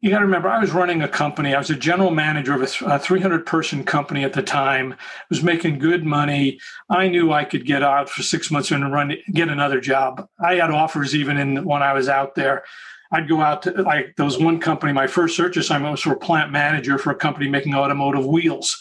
you 0.00 0.08
got 0.08 0.20
to 0.20 0.24
remember, 0.24 0.48
I 0.48 0.58
was 0.58 0.72
running 0.72 1.02
a 1.02 1.08
company. 1.08 1.54
I 1.54 1.58
was 1.58 1.68
a 1.68 1.76
general 1.76 2.10
manager 2.10 2.54
of 2.54 2.62
a 2.62 2.98
300 2.98 3.44
person 3.44 3.84
company 3.84 4.24
at 4.24 4.32
the 4.32 4.42
time. 4.42 4.94
I 4.94 4.96
was 5.28 5.42
making 5.42 5.78
good 5.78 6.04
money. 6.04 6.58
I 6.88 7.08
knew 7.08 7.32
I 7.32 7.44
could 7.44 7.66
get 7.66 7.82
out 7.82 8.08
for 8.08 8.22
six 8.22 8.50
months 8.50 8.70
and 8.70 8.90
run, 8.90 9.14
get 9.32 9.48
another 9.48 9.78
job. 9.78 10.26
I 10.42 10.54
had 10.54 10.70
offers 10.70 11.14
even 11.14 11.36
in 11.36 11.64
when 11.64 11.82
I 11.82 11.92
was 11.92 12.08
out 12.08 12.34
there. 12.34 12.64
I'd 13.12 13.28
go 13.28 13.40
out 13.40 13.62
to 13.62 13.72
like 13.82 14.14
there 14.16 14.24
was 14.24 14.38
one 14.38 14.60
company. 14.60 14.92
My 14.92 15.06
first 15.06 15.36
search 15.36 15.56
assignment 15.56 15.90
was 15.90 16.00
for 16.00 16.12
a 16.12 16.18
plant 16.18 16.52
manager 16.52 16.96
for 16.96 17.10
a 17.10 17.16
company 17.16 17.48
making 17.48 17.74
automotive 17.74 18.24
wheels. 18.24 18.78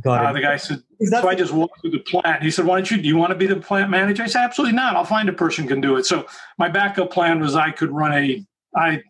Got 0.00 0.24
uh, 0.24 0.32
the 0.32 0.40
guy 0.40 0.56
said, 0.56 0.82
so 1.04 1.28
I 1.28 1.34
just 1.34 1.52
walked 1.52 1.82
through 1.82 1.90
the 1.90 1.98
plant. 1.98 2.42
He 2.42 2.50
said, 2.50 2.64
why 2.64 2.76
don't 2.76 2.90
you, 2.90 2.96
do 2.96 3.06
you 3.06 3.16
want 3.18 3.30
to 3.30 3.36
be 3.36 3.46
the 3.46 3.56
plant 3.56 3.90
manager? 3.90 4.22
I 4.22 4.26
said, 4.26 4.42
absolutely 4.42 4.74
not. 4.74 4.96
I'll 4.96 5.04
find 5.04 5.28
a 5.28 5.34
person 5.34 5.68
can 5.68 5.82
do 5.82 5.96
it. 5.96 6.06
So 6.06 6.26
my 6.56 6.70
backup 6.70 7.10
plan 7.10 7.40
was 7.40 7.54
I 7.54 7.72
could 7.72 7.90
run 7.90 8.12
a, 8.14 8.42
I 8.74 9.02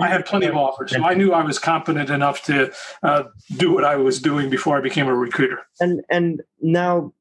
I 0.00 0.08
had 0.08 0.26
plenty 0.26 0.46
of 0.46 0.56
offers, 0.56 0.92
so 0.92 1.02
I 1.02 1.14
knew 1.14 1.32
I 1.32 1.42
was 1.42 1.58
competent 1.58 2.10
enough 2.10 2.42
to 2.44 2.72
uh, 3.02 3.24
do 3.56 3.72
what 3.72 3.84
I 3.84 3.96
was 3.96 4.20
doing 4.20 4.50
before 4.50 4.76
I 4.76 4.80
became 4.80 5.06
a 5.06 5.14
recruiter. 5.14 5.60
And 5.80 6.02
and 6.10 6.42
now, 6.60 7.12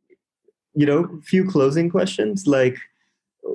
you 0.73 0.85
know, 0.85 1.05
a 1.05 1.21
few 1.21 1.49
closing 1.49 1.89
questions. 1.89 2.47
Like, 2.47 2.77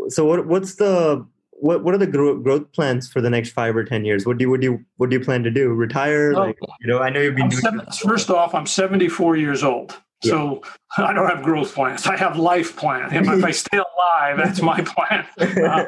so 0.08 0.24
what 0.24 0.46
what's 0.46 0.76
the 0.76 1.26
what 1.50 1.84
what 1.84 1.94
are 1.94 1.98
the 1.98 2.06
growth, 2.06 2.42
growth 2.42 2.72
plans 2.72 3.10
for 3.10 3.20
the 3.20 3.30
next 3.30 3.50
five 3.50 3.76
or 3.76 3.84
ten 3.84 4.04
years? 4.04 4.26
What 4.26 4.38
do 4.38 4.44
you 4.44 4.50
what 4.50 4.60
do 4.60 4.66
you 4.66 4.84
what 4.96 5.10
do 5.10 5.16
you 5.16 5.24
plan 5.24 5.42
to 5.42 5.50
do? 5.50 5.68
Retire? 5.72 6.34
Oh, 6.34 6.46
like, 6.46 6.58
you 6.80 6.86
know, 6.86 7.00
I 7.00 7.10
know 7.10 7.20
you've 7.20 7.36
been. 7.36 7.48
doing 7.48 7.62
seven, 7.62 7.86
first 8.02 8.30
off, 8.30 8.54
I'm 8.54 8.66
74 8.66 9.36
years 9.36 9.62
old. 9.62 10.00
So 10.24 10.62
I 10.96 11.12
don't 11.12 11.28
have 11.28 11.42
growth 11.42 11.74
plans. 11.74 12.06
I 12.06 12.16
have 12.16 12.38
life 12.38 12.76
plans. 12.76 13.12
If 13.12 13.44
I 13.44 13.50
stay 13.64 13.78
alive, 13.78 14.36
that's 14.36 14.60
my 14.60 14.80
plan. 14.80 15.26
Uh, 15.64 15.84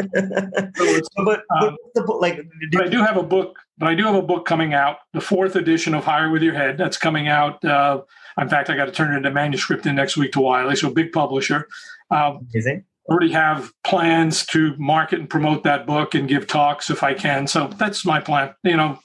so 0.78 1.24
but, 1.24 1.42
um, 1.60 1.76
but, 1.94 2.20
like, 2.20 2.40
but 2.72 2.86
I 2.86 2.88
do 2.88 2.98
have 2.98 3.16
a 3.16 3.22
book. 3.22 3.58
But 3.78 3.88
I 3.88 3.94
do 3.94 4.04
have 4.04 4.14
a 4.14 4.22
book 4.22 4.46
coming 4.46 4.72
out, 4.72 4.98
the 5.12 5.20
fourth 5.20 5.54
edition 5.54 5.94
of 5.94 6.04
Hire 6.04 6.30
with 6.30 6.42
Your 6.42 6.54
Head. 6.54 6.78
That's 6.78 6.96
coming 6.96 7.28
out. 7.28 7.62
Uh, 7.64 8.02
in 8.40 8.48
fact, 8.48 8.70
I 8.70 8.76
got 8.76 8.86
to 8.86 8.92
turn 8.92 9.12
it 9.12 9.18
into 9.18 9.30
manuscript 9.30 9.86
in 9.86 9.94
next 9.96 10.16
week 10.16 10.32
to 10.32 10.40
Wiley, 10.40 10.76
so 10.76 10.90
big 10.90 11.12
publisher. 11.12 11.68
Um, 12.10 12.46
Amazing. 12.52 12.84
Already 13.08 13.32
have 13.32 13.72
plans 13.84 14.44
to 14.46 14.74
market 14.78 15.20
and 15.20 15.30
promote 15.30 15.62
that 15.64 15.86
book 15.86 16.14
and 16.14 16.28
give 16.28 16.46
talks 16.46 16.90
if 16.90 17.02
I 17.02 17.14
can. 17.14 17.46
So 17.46 17.68
that's 17.78 18.04
my 18.04 18.20
plan. 18.20 18.54
You 18.64 18.76
know, 18.76 18.98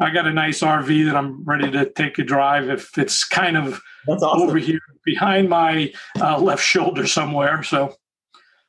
I 0.00 0.10
got 0.10 0.26
a 0.26 0.32
nice 0.32 0.60
RV 0.60 1.06
that 1.06 1.16
I'm 1.16 1.42
ready 1.44 1.70
to 1.70 1.90
take 1.90 2.18
a 2.18 2.24
drive 2.24 2.68
if 2.68 2.96
it's 2.98 3.24
kind 3.24 3.56
of 3.56 3.80
awesome. 4.08 4.42
over 4.42 4.58
here 4.58 4.80
behind 5.04 5.48
my 5.48 5.92
uh, 6.20 6.38
left 6.38 6.62
shoulder 6.62 7.06
somewhere. 7.06 7.62
So 7.62 7.96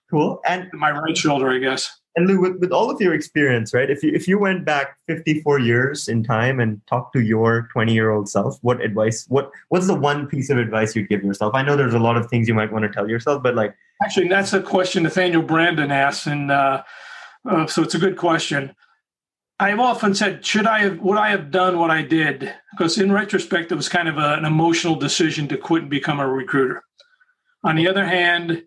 cool. 0.10 0.40
And 0.46 0.70
my 0.74 0.92
right 0.92 1.18
shoulder, 1.18 1.50
I 1.50 1.60
guess. 1.60 1.92
And 2.16 2.28
Lou, 2.28 2.42
with, 2.42 2.60
with 2.60 2.72
all 2.72 2.90
of 2.90 3.00
your 3.00 3.14
experience, 3.14 3.76
right? 3.76 3.92
If 3.92 4.02
you 4.02 4.12
if 4.12 4.28
you 4.28 4.40
went 4.40 4.66
back 4.66 4.98
54 5.08 5.60
years 5.60 6.08
in 6.08 6.24
time 6.24 6.60
and 6.60 6.82
talked 6.88 7.14
to 7.14 7.22
your 7.22 7.70
20 7.72 7.94
year 7.94 8.10
old 8.10 8.28
self, 8.28 8.58
what 8.64 8.82
advice? 8.82 9.26
What 9.30 9.52
what's 9.70 9.86
the 9.86 9.94
one 9.94 10.26
piece 10.26 10.50
of 10.50 10.58
advice 10.58 10.96
you'd 10.96 11.10
give 11.10 11.24
yourself? 11.24 11.54
I 11.54 11.62
know 11.62 11.76
there's 11.76 11.94
a 11.94 12.00
lot 12.00 12.18
of 12.18 12.28
things 12.28 12.48
you 12.48 12.56
might 12.56 12.72
want 12.72 12.84
to 12.86 12.90
tell 12.90 13.08
yourself, 13.08 13.44
but 13.44 13.54
like 13.54 13.76
actually, 14.04 14.30
that's 14.30 14.52
a 14.54 14.62
question 14.64 15.04
Nathaniel 15.04 15.44
Branden 15.44 15.92
asked, 15.92 16.26
and 16.26 16.50
uh, 16.50 16.82
uh, 17.48 17.68
so 17.68 17.84
it's 17.84 17.94
a 17.94 18.00
good 18.00 18.18
question. 18.18 18.76
I've 19.60 19.80
often 19.80 20.14
said, 20.14 20.46
should 20.46 20.68
I 20.68 20.80
have, 20.82 21.00
would 21.00 21.18
I 21.18 21.30
have 21.30 21.50
done 21.50 21.80
what 21.80 21.90
I 21.90 22.04
did? 22.04 22.54
Because 22.72 23.00
in 23.00 23.12
retrospect, 23.12 23.72
it 23.72 23.76
was 23.76 23.90
kind 23.90 24.08
of 24.08 24.18
a, 24.18 24.36
an 24.36 24.46
emotional 24.46 24.96
decision 24.96 25.48
to 25.48 25.58
quit 25.58 25.82
and 25.82 25.90
become 25.90 26.20
a 26.20 26.28
recruiter. 26.28 26.84
On 27.64 27.76
the 27.76 27.88
other 27.88 28.06
hand, 28.06 28.64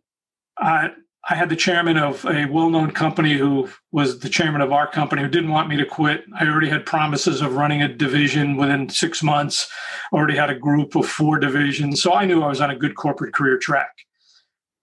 I, 0.59 0.90
I 1.29 1.37
had 1.37 1.48
the 1.48 1.57
chairman 1.57 1.96
of 1.96 2.24
a 2.24 2.46
well-known 2.46 2.90
company 2.90 3.37
who 3.38 3.68
was 3.92 4.18
the 4.18 4.29
chairman 4.29 4.62
of 4.62 4.72
our 4.72 4.90
company 4.90 5.22
who 5.22 5.29
didn't 5.29 5.50
want 5.50 5.68
me 5.68 5.76
to 5.76 5.85
quit. 5.85 6.24
I 6.37 6.46
already 6.46 6.68
had 6.68 6.87
promises 6.87 7.40
of 7.40 7.55
running 7.55 7.83
a 7.83 7.94
division 7.94 8.57
within 8.57 8.88
six 8.88 9.22
months. 9.22 9.70
Already 10.12 10.37
had 10.37 10.50
a 10.50 10.59
group 10.59 10.96
of 10.96 11.07
four 11.07 11.38
divisions, 11.38 12.03
so 12.03 12.14
I 12.14 12.24
knew 12.24 12.42
I 12.42 12.48
was 12.48 12.61
on 12.61 12.70
a 12.70 12.76
good 12.76 12.96
corporate 12.96 13.33
career 13.33 13.59
track. 13.59 13.92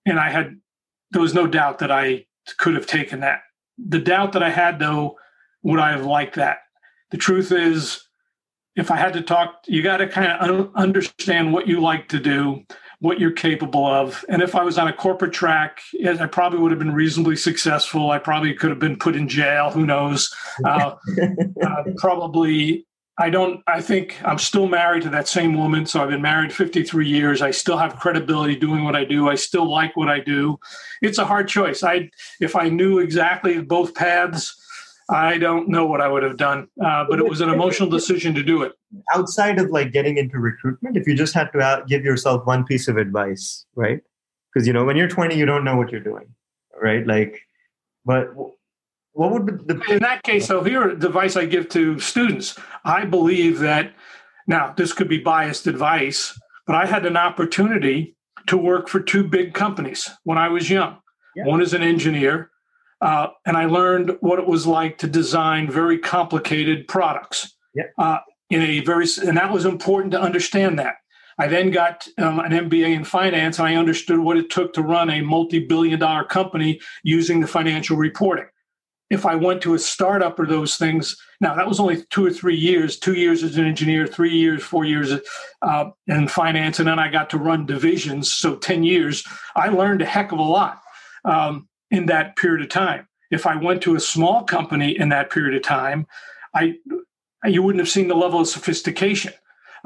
And 0.05 0.19
I 0.19 0.29
had 0.29 0.55
there 1.11 1.21
was 1.21 1.33
no 1.33 1.47
doubt 1.47 1.79
that 1.79 1.91
I 1.91 2.25
could 2.57 2.75
have 2.75 2.87
taken 2.87 3.19
that. 3.21 3.41
The 3.77 3.99
doubt 3.99 4.31
that 4.33 4.43
I 4.43 4.49
had 4.49 4.79
though 4.79 5.17
would 5.63 5.79
I 5.79 5.91
have 5.91 6.05
liked 6.05 6.35
that? 6.35 6.59
The 7.11 7.17
truth 7.17 7.51
is, 7.51 8.07
if 8.77 8.91
I 8.91 8.95
had 8.95 9.13
to 9.13 9.21
talk, 9.21 9.63
you 9.65 9.81
got 9.81 9.97
to 9.97 10.07
kind 10.07 10.39
of 10.39 10.71
understand 10.75 11.51
what 11.51 11.67
you 11.67 11.81
like 11.81 12.07
to 12.09 12.19
do, 12.19 12.63
what 12.99 13.19
you're 13.19 13.31
capable 13.31 13.85
of. 13.85 14.23
And 14.29 14.41
if 14.41 14.55
I 14.55 14.63
was 14.63 14.77
on 14.77 14.87
a 14.87 14.93
corporate 14.93 15.33
track, 15.33 15.81
I 16.05 16.27
probably 16.27 16.59
would 16.59 16.71
have 16.71 16.79
been 16.79 16.93
reasonably 16.93 17.35
successful. 17.35 18.11
I 18.11 18.19
probably 18.19 18.53
could 18.53 18.69
have 18.69 18.79
been 18.79 18.97
put 18.97 19.15
in 19.15 19.27
jail. 19.27 19.71
Who 19.71 19.85
knows? 19.85 20.33
Uh, 20.63 20.95
uh, 21.63 21.83
probably. 21.97 22.85
I 23.19 23.31
don't. 23.31 23.63
I 23.65 23.81
think 23.81 24.15
I'm 24.23 24.37
still 24.37 24.67
married 24.67 25.01
to 25.03 25.09
that 25.09 25.27
same 25.27 25.55
woman. 25.55 25.87
So 25.87 26.03
I've 26.03 26.09
been 26.09 26.21
married 26.21 26.53
53 26.53 27.07
years. 27.07 27.41
I 27.41 27.49
still 27.49 27.77
have 27.77 27.95
credibility 27.95 28.55
doing 28.55 28.83
what 28.83 28.95
I 28.95 29.05
do. 29.05 29.27
I 29.27 29.33
still 29.33 29.67
like 29.67 29.97
what 29.97 30.07
I 30.07 30.19
do. 30.19 30.59
It's 31.01 31.17
a 31.17 31.25
hard 31.25 31.47
choice. 31.47 31.81
I, 31.81 32.11
if 32.39 32.55
I 32.55 32.69
knew 32.69 32.99
exactly 32.99 33.59
both 33.59 33.95
paths, 33.95 34.55
I 35.09 35.37
don't 35.37 35.69
know 35.69 35.85
what 35.85 36.01
I 36.01 36.07
would 36.07 36.23
have 36.23 36.35
done, 36.35 36.67
uh, 36.83 37.05
but 37.09 37.19
it 37.19 37.27
was 37.27 37.39
an 37.39 37.49
emotional 37.49 37.89
decision 37.89 38.35
to 38.35 38.43
do 38.43 38.63
it. 38.63 38.73
Outside 39.13 39.57
of 39.57 39.69
like 39.69 39.93
getting 39.93 40.17
into 40.17 40.37
recruitment, 40.37 40.97
if 40.97 41.07
you 41.07 41.15
just 41.15 41.33
had 41.33 41.51
to 41.53 41.83
give 41.87 42.03
yourself 42.03 42.45
one 42.45 42.65
piece 42.65 42.89
of 42.89 42.97
advice, 42.97 43.65
right? 43.75 44.01
Because 44.53 44.67
you 44.67 44.73
know 44.73 44.83
when 44.83 44.97
you're 44.97 45.07
20, 45.07 45.35
you 45.35 45.45
don't 45.45 45.63
know 45.63 45.77
what 45.77 45.91
you're 45.91 46.01
doing, 46.01 46.27
right? 46.81 47.07
Like, 47.07 47.39
but 48.05 48.33
what 49.13 49.31
would 49.31 49.45
be 49.45 49.73
the 49.73 49.81
in 49.89 49.99
that 49.99 50.23
case? 50.23 50.45
So 50.47 50.61
here, 50.63 50.89
advice 50.89 51.37
I 51.37 51.45
give 51.45 51.69
to 51.69 51.99
students. 51.99 52.57
I 52.83 53.05
believe 53.05 53.59
that 53.59 53.93
now 54.45 54.73
this 54.75 54.91
could 54.91 55.07
be 55.07 55.19
biased 55.19 55.67
advice, 55.67 56.37
but 56.65 56.75
I 56.75 56.85
had 56.85 57.05
an 57.05 57.15
opportunity 57.15 58.17
to 58.47 58.57
work 58.57 58.89
for 58.89 58.99
two 58.99 59.23
big 59.23 59.53
companies 59.53 60.09
when 60.23 60.37
I 60.37 60.49
was 60.49 60.69
young. 60.69 60.97
Yeah. 61.35 61.45
One 61.45 61.61
is 61.61 61.73
an 61.73 61.83
engineer 61.83 62.51
uh, 63.01 63.27
and 63.45 63.55
I 63.55 63.65
learned 63.65 64.17
what 64.21 64.39
it 64.39 64.47
was 64.47 64.65
like 64.65 64.97
to 64.99 65.07
design 65.07 65.69
very 65.69 65.99
complicated 65.99 66.87
products. 66.87 67.55
Yeah. 67.73 67.83
Uh, 67.97 68.19
in 68.49 68.61
a 68.61 68.79
very, 68.79 69.05
and 69.25 69.37
that 69.37 69.51
was 69.51 69.65
important 69.65 70.11
to 70.11 70.21
understand 70.21 70.79
that. 70.79 70.95
I 71.37 71.47
then 71.47 71.69
got 71.69 72.07
um, 72.17 72.39
an 72.39 72.51
MBA 72.51 72.95
in 72.95 73.03
finance, 73.03 73.59
and 73.59 73.67
I 73.67 73.75
understood 73.75 74.19
what 74.19 74.37
it 74.37 74.49
took 74.49 74.73
to 74.73 74.81
run 74.81 75.09
a 75.09 75.21
multi-billion-dollar 75.21 76.25
company 76.25 76.79
using 77.03 77.39
the 77.39 77.47
financial 77.47 77.97
reporting. 77.97 78.45
If 79.09 79.25
I 79.25 79.35
went 79.35 79.61
to 79.61 79.75
a 79.75 79.79
startup 79.79 80.39
or 80.39 80.47
those 80.47 80.77
things, 80.77 81.15
now 81.39 81.55
that 81.55 81.67
was 81.67 81.79
only 81.79 82.03
two 82.09 82.25
or 82.25 82.31
three 82.31 82.57
years. 82.57 82.97
Two 82.97 83.13
years 83.13 83.43
as 83.43 83.57
an 83.57 83.65
engineer, 83.65 84.07
three 84.07 84.35
years, 84.35 84.63
four 84.63 84.83
years 84.83 85.13
uh, 85.61 85.89
in 86.07 86.27
finance, 86.27 86.79
and 86.79 86.87
then 86.87 86.99
I 86.99 87.09
got 87.09 87.29
to 87.29 87.37
run 87.37 87.65
divisions. 87.65 88.33
So 88.33 88.55
ten 88.55 88.83
years, 88.83 89.23
I 89.55 89.69
learned 89.69 90.01
a 90.01 90.05
heck 90.05 90.31
of 90.31 90.39
a 90.39 90.43
lot. 90.43 90.81
Um, 91.23 91.69
in 91.91 92.05
that 92.07 92.35
period 92.35 92.61
of 92.61 92.69
time. 92.69 93.07
If 93.31 93.45
I 93.45 93.55
went 93.55 93.81
to 93.83 93.95
a 93.95 93.99
small 93.99 94.43
company 94.43 94.97
in 94.97 95.09
that 95.09 95.29
period 95.29 95.55
of 95.55 95.63
time, 95.63 96.07
I 96.53 96.75
you 97.43 97.61
wouldn't 97.61 97.79
have 97.79 97.89
seen 97.89 98.07
the 98.07 98.15
level 98.15 98.39
of 98.39 98.47
sophistication. 98.47 99.33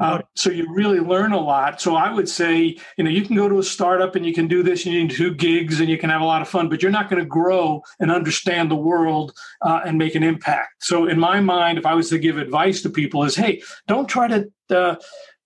Uh, 0.00 0.20
so 0.34 0.50
you 0.50 0.66
really 0.74 0.98
learn 0.98 1.32
a 1.32 1.40
lot. 1.40 1.80
So 1.80 1.94
I 1.94 2.12
would 2.12 2.28
say, 2.28 2.76
you 2.96 3.04
know, 3.04 3.10
you 3.10 3.22
can 3.22 3.36
go 3.36 3.48
to 3.48 3.58
a 3.58 3.62
startup 3.62 4.16
and 4.16 4.24
you 4.24 4.32
can 4.32 4.48
do 4.48 4.62
this, 4.62 4.84
and 4.84 4.94
you 4.94 5.06
can 5.06 5.16
do 5.16 5.34
gigs, 5.34 5.80
and 5.80 5.88
you 5.88 5.98
can 5.98 6.10
have 6.10 6.22
a 6.22 6.24
lot 6.24 6.42
of 6.42 6.48
fun, 6.48 6.68
but 6.68 6.82
you're 6.82 6.90
not 6.90 7.08
going 7.10 7.22
to 7.22 7.28
grow 7.28 7.82
and 8.00 8.10
understand 8.10 8.70
the 8.70 8.74
world 8.74 9.32
uh, 9.60 9.82
and 9.84 9.98
make 9.98 10.14
an 10.14 10.22
impact. 10.22 10.70
So 10.80 11.06
in 11.06 11.20
my 11.20 11.40
mind, 11.40 11.78
if 11.78 11.86
I 11.86 11.94
was 11.94 12.08
to 12.08 12.18
give 12.18 12.38
advice 12.38 12.82
to 12.82 12.90
people, 12.90 13.22
is 13.22 13.36
hey, 13.36 13.62
don't 13.86 14.08
try 14.08 14.26
to 14.28 14.50
uh, 14.70 14.96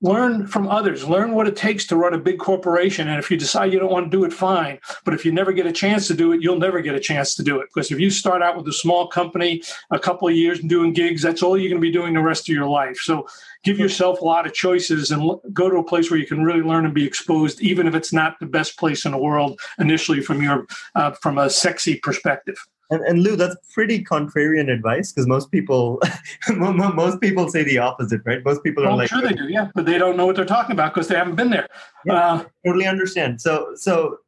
learn 0.03 0.47
from 0.47 0.69
others. 0.69 1.09
Learn 1.09 1.33
what 1.33 1.49
it 1.49 1.57
takes 1.57 1.87
to 1.87 1.97
run 1.97 2.13
a 2.13 2.19
big 2.19 2.39
corporation 2.39 3.09
and 3.09 3.19
if 3.19 3.31
you 3.31 3.37
decide 3.37 3.73
you 3.73 3.79
don't 3.79 3.91
want 3.91 4.11
to 4.11 4.17
do 4.17 4.25
it 4.25 4.33
fine. 4.33 4.79
But 5.05 5.15
if 5.15 5.25
you 5.25 5.33
never 5.33 5.53
get 5.53 5.67
a 5.67 5.73
chance 5.73 6.07
to 6.09 6.15
do 6.15 6.33
it 6.33 6.43
you'll 6.43 6.59
never 6.59 6.81
get 6.81 6.95
a 6.95 7.01
chance 7.01 7.35
to 7.37 7.43
do 7.43 7.61
it. 7.61 7.69
Because 7.73 7.91
if 7.91 7.99
you 7.99 8.11
start 8.11 8.43
out 8.43 8.57
with 8.57 8.69
a 8.69 8.73
small 8.73 9.09
company 9.09 9.63
a 9.91 9.99
couple 9.99 10.29
of 10.29 10.35
years 10.35 10.61
and 10.61 10.69
doing 10.69 10.93
gigs 10.93 11.23
that's 11.23 11.43
all 11.43 11.57
you're 11.57 11.71
going 11.71 11.81
to 11.81 11.87
be 11.87 11.93
doing 11.93 12.13
the 12.13 12.21
rest 12.21 12.49
of 12.49 12.55
your 12.55 12.67
life. 12.67 12.99
So 12.99 13.27
give 13.65 13.79
yourself 13.79 14.21
a 14.21 14.25
lot 14.25 14.47
of 14.47 14.53
choices 14.53 15.11
and 15.11 15.31
go 15.53 15.71
to 15.71 15.79
a 15.79 15.85
place 15.85 16.11
where 16.11 16.21
you 16.21 16.27
can 16.27 16.45
really 16.45 16.63
learn 16.63 16.85
and 16.85 16.95
be 16.95 17.07
exposed 17.07 17.61
even 17.63 17.87
if 17.87 17.95
it's 17.95 18.13
not 18.13 18.39
the 18.39 18.47
best 18.47 18.79
place 18.79 19.07
in 19.07 19.13
the 19.13 19.19
world 19.19 19.59
initially 19.79 20.21
from 20.21 20.43
your 20.43 20.67
uh, 20.95 21.13
from 21.13 21.39
a 21.39 21.49
sexy 21.49 21.97
perspective 21.97 22.57
and, 22.91 23.03
and 23.03 23.23
Lou, 23.23 23.37
that's 23.37 23.57
pretty 23.73 24.03
contrarian 24.03 24.71
advice 24.71 25.13
because 25.13 25.27
most 25.27 25.51
people, 25.51 26.01
most 26.57 27.21
people 27.21 27.49
say 27.49 27.65
the 27.65 27.79
opposite, 27.79 28.21
right? 28.25 28.45
Most 28.45 28.63
people 28.63 28.85
are 28.85 28.89
well, 28.89 28.97
like, 28.99 29.09
sure 29.09 29.23
they 29.23 29.33
do, 29.33 29.49
yeah, 29.49 29.69
but 29.75 29.87
they 29.87 29.99
don't 29.99 30.17
know 30.17 30.27
what 30.27 30.37
they're 30.37 30.45
talking 30.45 30.73
about 30.73 30.95
because 30.95 31.09
they 31.09 31.17
haven't 31.17 31.37
been 31.37 31.51
there. 31.51 31.69
Yeah, 32.05 32.15
uh, 32.15 32.45
totally 32.65 32.87
understand. 32.87 33.41
So, 33.41 33.73
so 33.75 34.19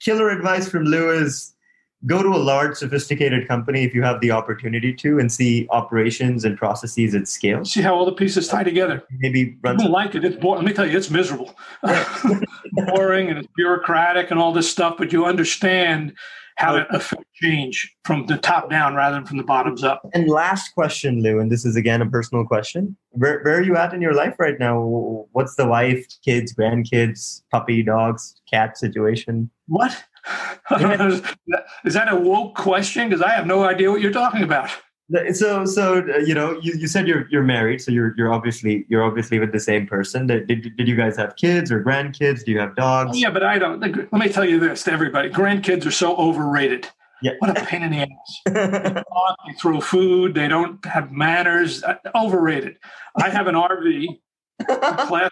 killer 0.00 0.30
advice 0.30 0.68
from 0.68 0.84
Lou 0.84 1.10
is 1.10 1.54
go 2.06 2.22
to 2.22 2.28
a 2.28 2.38
large, 2.38 2.76
sophisticated 2.76 3.48
company 3.48 3.82
if 3.82 3.94
you 3.94 4.02
have 4.02 4.20
the 4.20 4.30
opportunity 4.30 4.92
to, 4.94 5.18
and 5.18 5.30
see 5.30 5.66
operations 5.70 6.44
and 6.44 6.56
processes 6.56 7.14
at 7.14 7.26
scale. 7.26 7.64
See 7.64 7.82
how 7.82 7.94
all 7.94 8.04
the 8.04 8.12
pieces 8.12 8.48
tie 8.48 8.62
together. 8.62 9.02
Maybe 9.18 9.56
run. 9.62 9.76
People 9.76 9.92
like 9.92 10.14
it. 10.14 10.24
It's 10.24 10.36
boring. 10.36 10.64
Let 10.64 10.68
me 10.68 10.74
tell 10.74 10.86
you, 10.86 10.96
it's 10.96 11.10
miserable, 11.10 11.56
boring, 12.72 13.30
and 13.30 13.38
it's 13.38 13.48
bureaucratic 13.56 14.30
and 14.30 14.38
all 14.38 14.52
this 14.52 14.70
stuff. 14.70 14.96
But 14.96 15.12
you 15.12 15.24
understand 15.24 16.14
how 16.58 16.72
to 16.72 16.86
affect 16.94 17.22
change 17.34 17.94
from 18.04 18.26
the 18.26 18.36
top 18.36 18.68
down 18.68 18.94
rather 18.96 19.14
than 19.14 19.24
from 19.24 19.36
the 19.36 19.44
bottoms 19.44 19.84
up. 19.84 20.02
And 20.12 20.28
last 20.28 20.74
question, 20.74 21.22
Lou, 21.22 21.38
and 21.38 21.52
this 21.52 21.64
is 21.64 21.76
again 21.76 22.02
a 22.02 22.06
personal 22.10 22.44
question. 22.44 22.96
Where, 23.10 23.40
where 23.42 23.58
are 23.58 23.62
you 23.62 23.76
at 23.76 23.94
in 23.94 24.02
your 24.02 24.12
life 24.12 24.34
right 24.40 24.58
now? 24.58 24.80
What's 25.32 25.54
the 25.54 25.66
wife, 25.66 26.04
kids, 26.24 26.52
grandkids, 26.52 27.42
puppy, 27.52 27.84
dogs, 27.84 28.40
cat 28.50 28.76
situation? 28.76 29.50
What? 29.68 29.92
is 30.72 31.94
that 31.94 32.08
a 32.12 32.16
woke 32.16 32.56
question? 32.56 33.08
Because 33.08 33.22
I 33.22 33.30
have 33.30 33.46
no 33.46 33.62
idea 33.62 33.90
what 33.90 34.00
you're 34.00 34.12
talking 34.12 34.42
about 34.42 34.70
so 35.32 35.64
so 35.64 35.98
uh, 36.14 36.18
you 36.18 36.34
know 36.34 36.58
you, 36.60 36.74
you 36.74 36.86
said 36.86 37.08
you're 37.08 37.26
you're 37.30 37.42
married 37.42 37.80
so 37.80 37.90
you're 37.90 38.14
you're 38.16 38.32
obviously 38.32 38.84
you're 38.88 39.02
obviously 39.02 39.38
with 39.38 39.52
the 39.52 39.60
same 39.60 39.86
person 39.86 40.26
did, 40.26 40.46
did, 40.46 40.76
did 40.76 40.86
you 40.86 40.96
guys 40.96 41.16
have 41.16 41.34
kids 41.36 41.72
or 41.72 41.82
grandkids 41.82 42.44
do 42.44 42.52
you 42.52 42.58
have 42.58 42.76
dogs 42.76 43.18
yeah 43.18 43.30
but 43.30 43.42
i 43.42 43.58
don't 43.58 43.80
let 43.80 44.12
me 44.12 44.28
tell 44.28 44.44
you 44.44 44.60
this 44.60 44.84
to 44.84 44.92
everybody 44.92 45.30
grandkids 45.30 45.86
are 45.86 45.90
so 45.90 46.14
overrated 46.16 46.88
Yeah. 47.20 47.32
What 47.40 47.56
a 47.56 47.64
pain 47.64 47.82
in 47.82 47.90
the 47.90 47.98
ass. 47.98 48.40
they, 48.46 48.92
talk, 48.92 49.36
they 49.46 49.52
throw 49.54 49.80
food. 49.80 50.34
They 50.34 50.46
don't 50.46 50.84
have 50.86 51.10
manners. 51.10 51.82
Uh, 51.82 51.96
overrated. 52.14 52.76
I 53.16 53.28
have 53.28 53.48
an 53.48 53.56
RV, 53.56 54.06
class 55.08 55.30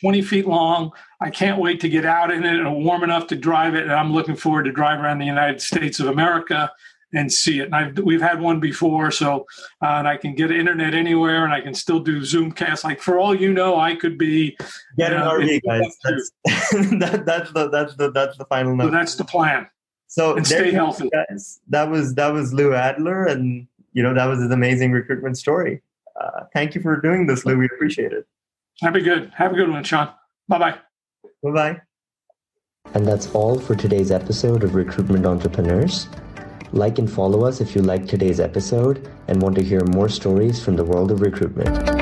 20 0.00 0.22
feet 0.22 0.46
long. 0.46 0.92
I 1.20 1.30
can't 1.30 1.60
wait 1.60 1.80
to 1.80 1.88
get 1.88 2.04
out 2.04 2.30
in 2.30 2.44
it 2.44 2.58
and 2.58 2.84
warm 2.84 3.02
enough 3.02 3.26
to 3.28 3.36
drive 3.36 3.74
it. 3.74 3.84
And 3.84 3.92
I'm 3.92 4.12
looking 4.12 4.36
forward 4.36 4.64
to 4.64 4.72
drive 4.72 5.00
around 5.00 5.18
the 5.18 5.26
United 5.26 5.60
States 5.60 6.00
of 6.00 6.06
America 6.06 6.70
and 7.12 7.32
see 7.32 7.60
it. 7.60 7.66
And 7.66 7.74
I've, 7.74 7.98
we've 7.98 8.20
had 8.20 8.40
one 8.40 8.60
before, 8.60 9.10
so 9.10 9.46
uh, 9.82 9.96
and 9.96 10.08
I 10.08 10.16
can 10.16 10.34
get 10.34 10.50
internet 10.50 10.94
anywhere, 10.94 11.44
and 11.44 11.52
I 11.52 11.60
can 11.60 11.74
still 11.74 12.00
do 12.00 12.20
Zoomcast. 12.20 12.84
Like 12.84 13.00
for 13.00 13.18
all 13.18 13.34
you 13.34 13.52
know, 13.52 13.78
I 13.78 13.94
could 13.94 14.18
be 14.18 14.56
get 14.96 15.12
an 15.12 15.22
RV, 15.22 15.62
guys. 15.64 15.96
That's, 16.04 16.32
that, 16.98 17.22
that's 17.24 17.52
the 17.52 17.68
that's 17.70 17.96
the 17.96 18.10
that's 18.10 18.36
the 18.38 18.44
final 18.46 18.74
number. 18.74 18.92
So 18.92 18.98
that's 18.98 19.14
the 19.14 19.24
plan. 19.24 19.66
So 20.08 20.36
and 20.36 20.46
stay 20.46 20.70
healthy, 20.70 21.08
guys. 21.10 21.60
That 21.68 21.90
was 21.90 22.14
that 22.14 22.32
was 22.32 22.52
Lou 22.52 22.74
Adler, 22.74 23.24
and 23.24 23.66
you 23.92 24.02
know 24.02 24.14
that 24.14 24.26
was 24.26 24.40
his 24.40 24.50
amazing 24.50 24.92
recruitment 24.92 25.38
story. 25.38 25.82
Uh, 26.20 26.44
thank 26.52 26.74
you 26.74 26.80
for 26.80 27.00
doing 27.00 27.26
this, 27.26 27.44
Lou. 27.44 27.56
We 27.58 27.66
appreciate 27.66 28.12
it. 28.12 28.26
Have 28.82 28.94
a 28.94 29.00
good 29.00 29.32
have 29.34 29.52
a 29.52 29.54
good 29.54 29.70
one, 29.70 29.84
Sean. 29.84 30.10
Bye 30.48 30.58
bye. 30.58 30.78
Bye 31.42 31.50
bye. 31.50 31.80
And 32.94 33.06
that's 33.06 33.30
all 33.34 33.58
for 33.58 33.74
today's 33.74 34.10
episode 34.10 34.62
of 34.62 34.74
Recruitment 34.74 35.26
Entrepreneurs. 35.26 36.08
Like 36.72 36.98
and 36.98 37.10
follow 37.10 37.44
us 37.44 37.60
if 37.60 37.74
you 37.74 37.82
liked 37.82 38.08
today's 38.08 38.40
episode 38.40 39.10
and 39.28 39.40
want 39.40 39.54
to 39.56 39.62
hear 39.62 39.84
more 39.86 40.08
stories 40.08 40.62
from 40.62 40.76
the 40.76 40.84
world 40.84 41.10
of 41.10 41.20
recruitment. 41.20 41.95